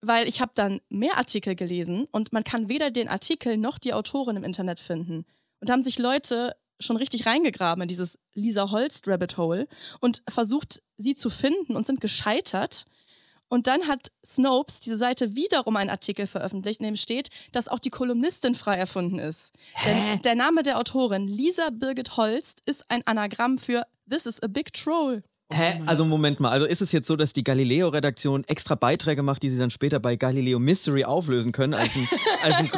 Weil 0.00 0.26
ich 0.28 0.40
habe 0.40 0.52
dann 0.54 0.80
mehr 0.88 1.16
Artikel 1.16 1.54
gelesen 1.54 2.06
und 2.10 2.32
man 2.32 2.44
kann 2.44 2.68
weder 2.68 2.90
den 2.90 3.08
Artikel 3.08 3.56
noch 3.56 3.78
die 3.78 3.92
Autorin 3.92 4.36
im 4.36 4.44
Internet 4.44 4.80
finden. 4.80 5.26
Und 5.60 5.68
da 5.68 5.72
haben 5.74 5.82
sich 5.82 5.98
Leute 5.98 6.56
schon 6.78 6.96
richtig 6.96 7.26
reingegraben 7.26 7.82
in 7.82 7.88
dieses 7.88 8.18
Lisa 8.34 8.70
Holst 8.70 9.06
Rabbit 9.06 9.36
Hole 9.36 9.68
und 10.00 10.22
versucht, 10.28 10.82
sie 10.96 11.14
zu 11.14 11.28
finden 11.28 11.76
und 11.76 11.86
sind 11.86 12.00
gescheitert. 12.00 12.86
Und 13.48 13.66
dann 13.66 13.88
hat 13.88 14.12
Snopes 14.24 14.80
diese 14.80 14.96
Seite 14.96 15.34
wiederum 15.34 15.76
einen 15.76 15.90
Artikel 15.90 16.26
veröffentlicht, 16.26 16.80
in 16.80 16.86
dem 16.86 16.96
steht, 16.96 17.30
dass 17.52 17.68
auch 17.68 17.80
die 17.80 17.90
Kolumnistin 17.90 18.54
frei 18.54 18.76
erfunden 18.76 19.18
ist. 19.18 19.52
Denn 19.84 20.22
der 20.22 20.36
Name 20.36 20.62
der 20.62 20.78
Autorin, 20.78 21.26
Lisa 21.26 21.70
Birgit 21.70 22.16
Holst, 22.16 22.62
ist 22.64 22.88
ein 22.88 23.04
Anagramm 23.06 23.58
für 23.58 23.86
This 24.10 24.26
is 24.26 24.40
a 24.42 24.48
big 24.48 24.72
troll. 24.72 25.22
Hä? 25.52 25.82
Also 25.86 26.04
Moment 26.04 26.38
mal, 26.40 26.50
also 26.50 26.66
ist 26.66 26.80
es 26.80 26.92
jetzt 26.92 27.06
so, 27.08 27.16
dass 27.16 27.32
die 27.32 27.42
Galileo-Redaktion 27.42 28.44
extra 28.44 28.76
Beiträge 28.76 29.22
macht, 29.22 29.42
die 29.42 29.50
sie 29.50 29.58
dann 29.58 29.70
später 29.70 29.98
bei 29.98 30.16
Galileo 30.16 30.58
Mystery 30.58 31.04
auflösen 31.04 31.52
können, 31.52 31.74
als, 31.74 31.94
ein, 31.96 32.08
als, 32.42 32.56
ein, 32.58 32.70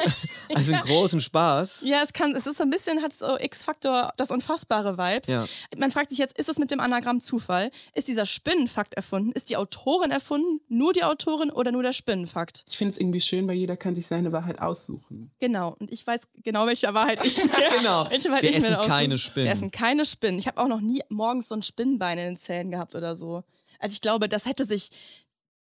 als 0.54 0.68
einen 0.68 0.80
großen 0.80 1.20
Spaß? 1.20 1.82
Ja, 1.84 2.02
es 2.02 2.12
kann, 2.12 2.34
es 2.34 2.46
ist 2.46 2.56
so 2.56 2.64
ein 2.64 2.70
bisschen, 2.70 3.02
hat 3.02 3.12
so 3.12 3.38
X-Faktor, 3.38 4.12
das 4.16 4.30
unfassbare 4.30 4.96
Vibes. 4.96 5.28
Ja. 5.28 5.46
Man 5.76 5.90
fragt 5.90 6.10
sich 6.10 6.18
jetzt, 6.18 6.38
ist 6.38 6.48
es 6.48 6.58
mit 6.58 6.70
dem 6.70 6.80
Anagramm 6.80 7.20
Zufall? 7.20 7.70
Ist 7.94 8.08
dieser 8.08 8.24
Spinnenfakt 8.24 8.94
erfunden? 8.94 9.32
Ist 9.32 9.50
die 9.50 9.56
Autorin 9.56 10.10
erfunden? 10.10 10.60
Nur 10.68 10.94
die 10.94 11.04
Autorin 11.04 11.50
oder 11.50 11.72
nur 11.72 11.82
der 11.82 11.92
Spinnenfakt? 11.92 12.64
Ich 12.68 12.78
finde 12.78 12.92
es 12.92 12.98
irgendwie 12.98 13.20
schön, 13.20 13.46
weil 13.48 13.56
jeder 13.56 13.76
kann 13.76 13.94
sich 13.94 14.06
seine 14.06 14.32
Wahrheit 14.32 14.60
aussuchen. 14.60 15.30
Genau. 15.40 15.76
Und 15.78 15.92
ich 15.92 16.06
weiß 16.06 16.28
genau, 16.42 16.66
welche 16.66 16.92
Wahrheit 16.94 17.24
ich 17.24 17.36
Genau. 17.78 18.06
welche 18.10 18.30
Wahrheit 18.30 18.42
Wir 18.44 18.50
ich 18.50 18.60
mir 18.60 18.68
essen 18.68 18.88
keine 18.88 19.18
Spinnen. 19.18 19.46
Wir 19.46 19.52
essen 19.52 19.70
keine 19.70 20.04
Spinnen. 20.04 20.38
Ich 20.38 20.46
habe 20.46 20.60
auch 20.60 20.68
noch 20.68 20.80
nie 20.80 21.02
morgens 21.10 21.48
so 21.48 21.54
ein 21.54 21.62
Spinnenbein 21.62 22.18
in 22.18 22.24
den 22.24 22.36
Zähnen 22.36 22.61
gehabt 22.70 22.94
oder 22.94 23.16
so. 23.16 23.44
Also 23.78 23.94
ich 23.94 24.00
glaube, 24.00 24.28
das 24.28 24.46
hätte 24.46 24.64
sich, 24.64 24.90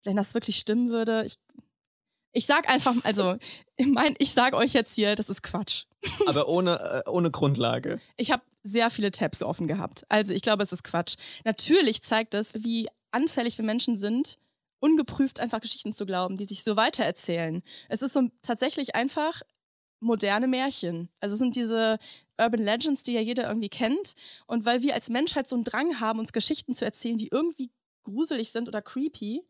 wenn 0.03 0.15
das 0.15 0.33
wirklich 0.33 0.57
stimmen 0.57 0.89
würde, 0.89 1.23
ich, 1.25 1.37
ich 2.31 2.45
sag 2.45 2.69
einfach, 2.69 2.95
also, 3.03 3.37
ich 3.77 3.87
mein, 3.87 4.15
ich 4.19 4.31
sag 4.31 4.53
euch 4.53 4.73
jetzt 4.73 4.95
hier, 4.95 5.15
das 5.15 5.29
ist 5.29 5.43
Quatsch. 5.43 5.85
Aber 6.27 6.47
ohne, 6.47 7.03
äh, 7.05 7.09
ohne 7.09 7.31
Grundlage. 7.31 7.99
Ich 8.17 8.31
habe 8.31 8.43
sehr 8.63 8.89
viele 8.89 9.11
Tabs 9.11 9.43
offen 9.43 9.67
gehabt. 9.67 10.05
Also 10.09 10.33
ich 10.33 10.41
glaube, 10.41 10.63
es 10.63 10.71
ist 10.71 10.83
Quatsch. 10.83 11.15
Natürlich 11.43 12.01
zeigt 12.01 12.33
es, 12.33 12.63
wie 12.63 12.87
anfällig 13.11 13.57
wir 13.57 13.65
Menschen 13.65 13.97
sind, 13.97 14.37
ungeprüft 14.79 15.39
einfach 15.39 15.61
Geschichten 15.61 15.93
zu 15.93 16.05
glauben, 16.05 16.37
die 16.37 16.45
sich 16.45 16.63
so 16.63 16.75
weitererzählen. 16.75 17.63
Es 17.89 18.01
ist 18.01 18.13
so 18.13 18.29
tatsächlich 18.41 18.95
einfach 18.95 19.41
moderne 20.05 20.47
Märchen. 20.47 21.09
Also 21.19 21.33
es 21.33 21.39
sind 21.39 21.55
diese 21.55 21.97
Urban 22.37 22.61
Legends, 22.61 23.03
die 23.03 23.13
ja 23.13 23.21
jeder 23.21 23.47
irgendwie 23.47 23.69
kennt. 23.69 24.13
Und 24.45 24.65
weil 24.65 24.81
wir 24.81 24.93
als 24.93 25.09
Menschheit 25.09 25.47
so 25.47 25.55
einen 25.55 25.65
Drang 25.65 25.99
haben, 25.99 26.19
uns 26.19 26.33
Geschichten 26.33 26.73
zu 26.73 26.85
erzählen, 26.85 27.17
die 27.17 27.29
irgendwie 27.29 27.71
gruselig 28.03 28.51
sind 28.51 28.67
oder 28.67 28.81
creepy, 28.81 29.43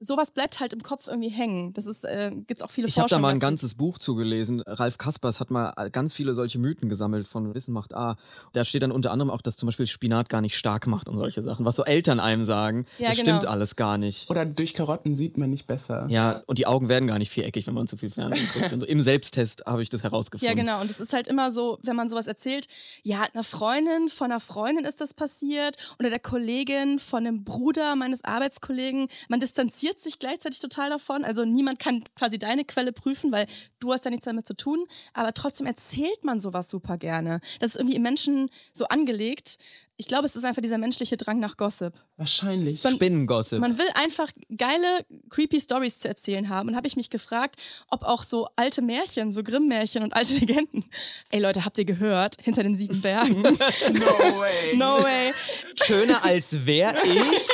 sowas 0.00 0.30
bleibt 0.30 0.60
halt 0.60 0.72
im 0.72 0.82
Kopf 0.82 1.08
irgendwie 1.08 1.28
hängen. 1.28 1.72
Das 1.74 1.86
ist, 1.86 2.04
äh, 2.04 2.30
gibt's 2.46 2.62
auch 2.62 2.70
viele 2.70 2.86
Ich 2.88 2.98
habe 2.98 3.08
da 3.08 3.18
mal 3.18 3.28
ein 3.30 3.40
dazu. 3.40 3.50
ganzes 3.50 3.74
Buch 3.74 3.98
zugelesen. 3.98 4.60
Ralf 4.66 4.96
Kaspers 4.98 5.40
hat 5.40 5.50
mal 5.50 5.72
ganz 5.90 6.14
viele 6.14 6.34
solche 6.34 6.58
Mythen 6.58 6.88
gesammelt 6.88 7.26
von 7.26 7.54
Wissen 7.54 7.72
macht 7.72 7.94
A. 7.94 8.16
Da 8.52 8.64
steht 8.64 8.82
dann 8.82 8.92
unter 8.92 9.10
anderem 9.10 9.30
auch, 9.30 9.40
dass 9.42 9.56
zum 9.56 9.66
Beispiel 9.66 9.86
Spinat 9.86 10.28
gar 10.28 10.40
nicht 10.40 10.56
stark 10.56 10.86
macht 10.86 11.08
und 11.08 11.16
solche 11.16 11.42
Sachen. 11.42 11.64
Was 11.64 11.76
so 11.76 11.84
Eltern 11.84 12.20
einem 12.20 12.44
sagen, 12.44 12.86
Ja, 12.98 13.08
das 13.08 13.18
genau. 13.18 13.36
stimmt 13.38 13.46
alles 13.50 13.74
gar 13.76 13.98
nicht. 13.98 14.30
Oder 14.30 14.44
durch 14.44 14.74
Karotten 14.74 15.14
sieht 15.14 15.36
man 15.36 15.50
nicht 15.50 15.66
besser. 15.66 16.06
Ja, 16.10 16.42
und 16.46 16.58
die 16.58 16.66
Augen 16.66 16.88
werden 16.88 17.06
gar 17.08 17.18
nicht 17.18 17.30
viereckig, 17.30 17.66
wenn 17.66 17.74
man 17.74 17.86
zu 17.88 17.96
viel 17.96 18.10
Fernsehen 18.10 18.48
guckt. 18.54 18.72
Und 18.72 18.80
so 18.80 18.86
Im 18.86 19.00
Selbsttest 19.00 19.64
habe 19.66 19.82
ich 19.82 19.88
das 19.90 20.02
Ja, 20.02 20.10
herausgefunden. 20.10 20.56
genau. 20.56 20.80
Und 20.80 20.90
es 20.90 21.00
ist 21.00 21.12
halt 21.12 21.26
immer 21.26 21.50
so, 21.50 21.78
wenn 21.82 21.96
man 21.96 22.08
sowas 22.08 22.26
erzählt, 22.26 22.66
ja, 23.02 23.26
einer 23.34 23.42
Freundin 23.44 24.08
von 24.08 24.30
einer 24.30 24.40
Freundin 24.40 24.84
ist 24.84 25.00
das 25.00 25.12
passiert 25.14 25.76
oder 25.98 26.10
der 26.10 26.20
Kollegin 26.20 26.98
von 26.98 27.26
einem 27.26 27.42
Bruder 27.44 27.96
meines 27.96 28.22
Arbeitskollegen. 28.24 29.08
Man 29.28 29.40
distanziert 29.40 29.87
sich 29.96 30.18
gleichzeitig 30.18 30.60
total 30.60 30.90
davon. 30.90 31.24
Also 31.24 31.44
niemand 31.44 31.78
kann 31.78 32.04
quasi 32.14 32.38
deine 32.38 32.64
Quelle 32.64 32.92
prüfen, 32.92 33.32
weil 33.32 33.46
du 33.80 33.92
hast 33.92 34.04
ja 34.04 34.10
nichts 34.10 34.26
damit 34.26 34.46
zu 34.46 34.54
tun. 34.54 34.78
Aber 35.14 35.32
trotzdem 35.34 35.66
erzählt 35.66 36.24
man 36.24 36.40
sowas 36.40 36.68
super 36.68 36.96
gerne. 36.96 37.40
Das 37.60 37.70
ist 37.70 37.76
irgendwie 37.76 37.96
im 37.96 38.02
Menschen 38.02 38.50
so 38.72 38.86
angelegt. 38.86 39.58
Ich 40.00 40.06
glaube, 40.06 40.26
es 40.26 40.36
ist 40.36 40.44
einfach 40.44 40.62
dieser 40.62 40.78
menschliche 40.78 41.16
Drang 41.16 41.40
nach 41.40 41.56
Gossip. 41.56 41.92
Wahrscheinlich. 42.16 42.82
Spinnengossip. 42.82 43.58
Man 43.58 43.78
will 43.78 43.88
einfach 43.94 44.30
geile, 44.56 44.86
creepy 45.28 45.60
Stories 45.60 45.98
zu 45.98 46.06
erzählen 46.06 46.48
haben. 46.48 46.68
Und 46.68 46.76
habe 46.76 46.86
ich 46.86 46.94
mich 46.94 47.10
gefragt, 47.10 47.56
ob 47.88 48.04
auch 48.04 48.22
so 48.22 48.46
alte 48.54 48.80
Märchen, 48.80 49.32
so 49.32 49.42
Grimm-Märchen 49.42 50.04
und 50.04 50.12
alte 50.14 50.34
Legenden. 50.38 50.84
Ey 51.32 51.40
Leute, 51.40 51.64
habt 51.64 51.78
ihr 51.78 51.84
gehört? 51.84 52.36
Hinter 52.40 52.62
den 52.62 52.76
sieben 52.76 53.02
Bergen. 53.02 53.42
no 53.42 53.50
way. 53.50 54.76
no 54.76 55.02
way. 55.02 55.34
Schöner 55.74 56.24
als 56.24 56.64
wär 56.64 56.94
ich. 57.04 57.48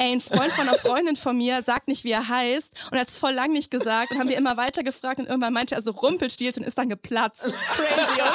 Ey, 0.00 0.12
ein 0.12 0.20
Freund 0.22 0.50
von 0.54 0.66
einer 0.66 0.78
Freundin 0.78 1.14
von 1.14 1.36
mir 1.36 1.62
sagt 1.62 1.86
nicht, 1.86 2.04
wie 2.04 2.12
er 2.12 2.26
heißt 2.26 2.88
und 2.90 2.98
hat 2.98 3.08
es 3.08 3.18
voll 3.18 3.32
lang 3.32 3.52
nicht 3.52 3.70
gesagt 3.70 4.10
und 4.10 4.18
haben 4.18 4.30
wir 4.30 4.38
immer 4.38 4.56
weiter 4.56 4.82
gefragt 4.82 5.20
und 5.20 5.26
irgendwann 5.26 5.52
meinte 5.52 5.74
er 5.74 5.82
so 5.82 5.90
Rumpelstilz 5.90 6.56
und 6.56 6.62
ist 6.62 6.78
dann 6.78 6.88
geplatzt. 6.88 7.42
Crazy. 7.42 8.22
oder? 8.22 8.32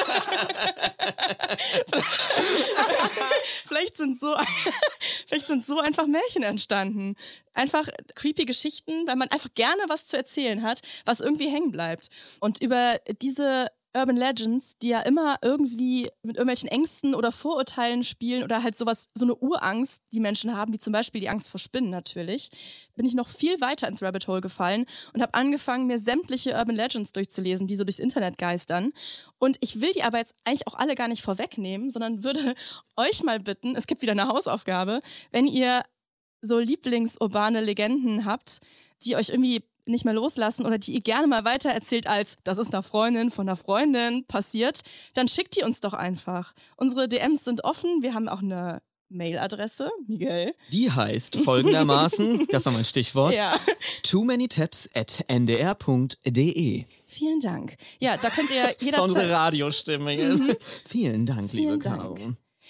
vielleicht 3.65 3.97
sind 3.97 4.19
so 4.19 4.37
vielleicht 5.25 5.47
sind 5.47 5.65
so 5.65 5.79
einfach 5.79 6.05
Märchen 6.05 6.43
entstanden. 6.43 7.15
Einfach 7.55 7.87
creepy 8.13 8.45
Geschichten, 8.45 9.07
weil 9.07 9.15
man 9.15 9.29
einfach 9.29 9.51
gerne 9.55 9.81
was 9.87 10.05
zu 10.05 10.17
erzählen 10.17 10.61
hat, 10.61 10.81
was 11.03 11.19
irgendwie 11.19 11.49
hängen 11.49 11.71
bleibt. 11.71 12.11
Und 12.41 12.61
über 12.61 12.99
diese 13.21 13.71
Urban 13.95 14.17
Legends, 14.17 14.77
die 14.81 14.89
ja 14.89 14.99
immer 14.99 15.37
irgendwie 15.41 16.09
mit 16.21 16.35
irgendwelchen 16.35 16.69
Ängsten 16.69 17.15
oder 17.15 17.31
Vorurteilen 17.31 18.03
spielen 18.03 18.43
oder 18.43 18.61
halt 18.61 18.75
sowas, 18.75 19.09
so 19.15 19.25
eine 19.25 19.35
Urangst, 19.35 20.01
die 20.11 20.19
Menschen 20.19 20.55
haben, 20.55 20.73
wie 20.73 20.79
zum 20.79 20.91
Beispiel 20.91 21.21
die 21.21 21.29
Angst 21.29 21.49
vor 21.49 21.59
Spinnen 21.59 21.89
natürlich, 21.89 22.49
bin 22.95 23.05
ich 23.05 23.13
noch 23.13 23.29
viel 23.29 23.61
weiter 23.61 23.87
ins 23.87 24.03
Rabbit 24.03 24.27
Hole 24.27 24.41
gefallen 24.41 24.85
und 25.13 25.21
habe 25.21 25.33
angefangen, 25.33 25.87
mir 25.87 25.97
sämtliche 25.97 26.53
Urban 26.55 26.75
Legends 26.75 27.13
durchzulesen, 27.13 27.67
die 27.67 27.75
so 27.75 27.85
durchs 27.85 27.99
Internet 27.99 28.37
geistern. 28.37 28.91
Und 29.39 29.57
ich 29.61 29.79
will 29.81 29.91
die 29.93 30.03
aber 30.03 30.17
jetzt 30.17 30.35
eigentlich 30.43 30.67
auch 30.67 30.75
alle 30.75 30.95
gar 30.95 31.07
nicht 31.07 31.21
vorwegnehmen, 31.21 31.89
sondern 31.89 32.23
würde 32.23 32.53
euch 32.97 33.23
mal 33.23 33.39
bitten, 33.39 33.75
es 33.75 33.87
gibt 33.87 34.01
wieder 34.01 34.11
eine 34.11 34.27
Hausaufgabe, 34.27 35.01
wenn 35.31 35.47
ihr 35.47 35.83
so 36.41 36.59
Lieblingsurbane 36.59 37.61
Legenden 37.61 38.25
habt, 38.25 38.59
die 39.03 39.15
euch 39.15 39.29
irgendwie 39.29 39.63
nicht 39.85 40.05
mehr 40.05 40.13
loslassen 40.13 40.65
oder 40.65 40.77
die 40.77 40.93
ihr 40.93 41.01
gerne 41.01 41.27
mal 41.27 41.45
weiter 41.45 41.69
erzählt 41.69 42.07
als 42.07 42.35
das 42.43 42.57
ist 42.57 42.73
einer 42.73 42.83
Freundin 42.83 43.29
von 43.29 43.47
einer 43.47 43.55
Freundin 43.55 44.25
passiert, 44.25 44.81
dann 45.13 45.27
schickt 45.27 45.55
die 45.57 45.63
uns 45.63 45.79
doch 45.81 45.93
einfach. 45.93 46.53
Unsere 46.77 47.07
DMs 47.07 47.43
sind 47.45 47.63
offen, 47.63 48.01
wir 48.01 48.13
haben 48.13 48.27
auch 48.27 48.41
eine 48.41 48.81
Mailadresse, 49.09 49.91
Miguel. 50.07 50.55
Die 50.71 50.91
heißt 50.91 51.37
folgendermaßen, 51.37 52.47
das 52.51 52.65
war 52.65 52.73
mein 52.73 52.85
Stichwort, 52.85 53.35
Ja. 53.35 53.53
too 54.03 54.23
many 54.23 54.47
taps 54.47 54.89
at 54.95 55.23
ndr.de. 55.29 56.85
Vielen 57.07 57.39
Dank. 57.39 57.75
Ja, 57.99 58.17
da 58.17 58.29
könnt 58.31 58.49
ihr 58.49 58.63
war 58.97 59.03
unsere 59.03 59.21
jederzeit. 59.21 59.29
Radiostimme 59.29 60.11
jetzt. 60.11 60.43
Vielen 60.87 61.25
Dank, 61.27 61.53
liebe 61.53 61.67
Vielen 61.67 61.79
Dank. 61.79 62.01
Caro. 62.01 62.17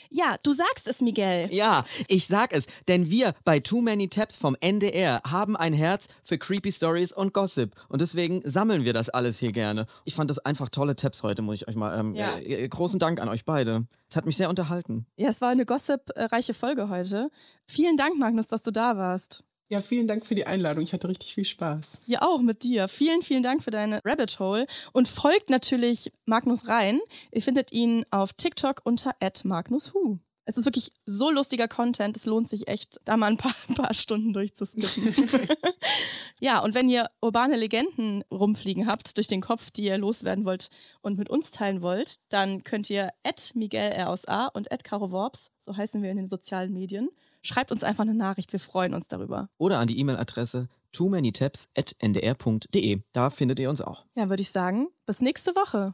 Ja, 0.10 0.36
du 0.44 0.52
sagst 0.52 0.88
es, 0.88 1.02
Miguel. 1.02 1.48
Ja, 1.52 1.86
ich 2.08 2.28
sag 2.28 2.54
es, 2.54 2.66
denn 2.88 3.10
wir 3.10 3.34
bei 3.44 3.60
Too 3.60 3.82
Many 3.82 4.08
Taps 4.10 4.38
vom 4.38 4.56
NDR 4.60 5.22
haben 5.26 5.56
ein 5.56 5.74
Herz 5.74 6.08
für 6.24 6.38
Creepy 6.38 6.72
Stories 6.72 7.14
und 7.14 7.34
Gossip 7.34 7.72
und 7.90 8.02
deswegen 8.02 8.42
sammeln 8.44 8.84
wir 8.86 8.94
das 8.94 9.10
alles 9.10 9.40
hier 9.40 9.52
gerne. 9.52 9.88
Ich 10.04 10.16
fand 10.16 10.30
das 10.30 10.40
einfach 10.40 10.70
tolle 10.70 10.96
Taps 10.96 11.24
heute, 11.24 11.42
muss 11.42 11.56
ich 11.56 11.68
euch 11.68 11.76
mal. 11.76 11.98
Ähm, 11.98 12.14
Ja. 12.16 12.38
äh, 12.38 12.68
großen 12.68 13.00
Dank 13.00 13.22
an 13.22 13.30
euch 13.30 13.46
beide. 13.46 13.86
Es 14.10 14.16
hat 14.16 14.26
mich 14.26 14.38
sehr 14.38 14.50
unterhalten. 14.50 15.06
Ja, 15.16 15.30
es 15.30 15.42
war 15.42 15.50
eine 15.50 15.66
gossip-reiche 15.66 16.54
Folge 16.54 16.90
heute. 16.90 17.30
Vielen 17.68 17.96
Dank, 17.98 18.18
Magnus, 18.20 18.48
dass 18.48 18.62
du 18.64 18.72
da 18.72 18.98
warst. 18.98 19.45
Ja, 19.70 19.82
vielen 19.82 20.08
Dank 20.08 20.26
für 20.26 20.36
die 20.36 20.46
Einladung. 20.46 20.84
Ich 20.84 20.94
hatte 20.94 21.10
richtig 21.10 21.34
viel 21.34 21.46
Spaß. 21.46 22.00
Ja, 22.06 22.22
auch 22.22 22.42
mit 22.42 22.62
dir. 22.64 22.88
Vielen, 22.88 23.24
vielen 23.24 23.42
Dank 23.42 23.64
für 23.64 23.72
deine 23.72 24.00
Rabbit 24.06 24.40
Hole. 24.40 24.68
Und 24.94 25.08
folgt 25.08 25.50
natürlich 25.50 26.12
Magnus 26.26 26.68
Rhein. 26.68 27.00
Ihr 27.32 27.42
findet 27.42 27.72
ihn 27.72 28.06
auf 28.12 28.34
TikTok 28.34 28.82
unter 28.84 29.16
@magnushu. 29.44 30.20
Es 30.48 30.58
ist 30.58 30.66
wirklich 30.66 30.92
so 31.08 31.32
lustiger 31.32 31.68
Content. 31.68 32.16
Es 32.16 32.28
lohnt 32.28 32.48
sich 32.48 32.68
echt, 32.68 33.00
da 33.04 33.18
mal 33.18 33.32
ein 33.32 33.38
paar, 33.38 33.56
ein 33.68 33.74
paar 33.74 33.94
Stunden 33.96 34.34
durchzuskippen. 34.34 35.50
ja, 36.40 36.60
und 36.60 36.76
wenn 36.76 36.88
ihr 36.88 37.10
urbane 37.20 37.56
Legenden 37.56 38.24
rumfliegen 38.32 38.86
habt 38.86 39.18
durch 39.18 39.28
den 39.28 39.42
Kopf, 39.42 39.72
die 39.72 39.86
ihr 39.86 39.98
loswerden 39.98 40.46
wollt 40.46 40.70
und 41.02 41.18
mit 41.18 41.32
uns 41.32 41.50
teilen 41.50 41.82
wollt, 41.82 42.18
dann 42.30 42.64
könnt 42.64 42.92
ihr 42.92 43.10
Miguel 43.56 43.92
R 43.92 44.10
aus 44.10 44.28
A 44.28 44.46
und 44.46 44.70
Caro 44.84 45.10
Worps, 45.10 45.52
so 45.58 45.76
heißen 45.76 46.04
wir 46.04 46.12
in 46.12 46.18
den 46.18 46.28
sozialen 46.28 46.72
Medien, 46.72 47.10
schreibt 47.46 47.72
uns 47.72 47.84
einfach 47.84 48.04
eine 48.04 48.16
Nachricht. 48.16 48.52
Wir 48.52 48.60
freuen 48.60 48.94
uns 48.94 49.08
darüber. 49.08 49.50
Oder 49.58 49.80
an 49.80 49.88
die 49.88 50.00
E-Mail-Adresse 50.00 50.68
too 50.92 51.10
many 51.10 51.32
taps 51.32 51.70
at 51.78 51.96
ndr.de. 52.00 53.02
Da 53.12 53.30
findet 53.30 53.60
ihr 53.60 53.70
uns 53.70 53.82
auch. 53.82 54.06
Ja, 54.16 54.30
würde 54.30 54.42
ich 54.42 54.50
sagen, 54.50 54.88
bis 55.06 55.22
nächste 55.22 55.56
Woche. 55.56 55.94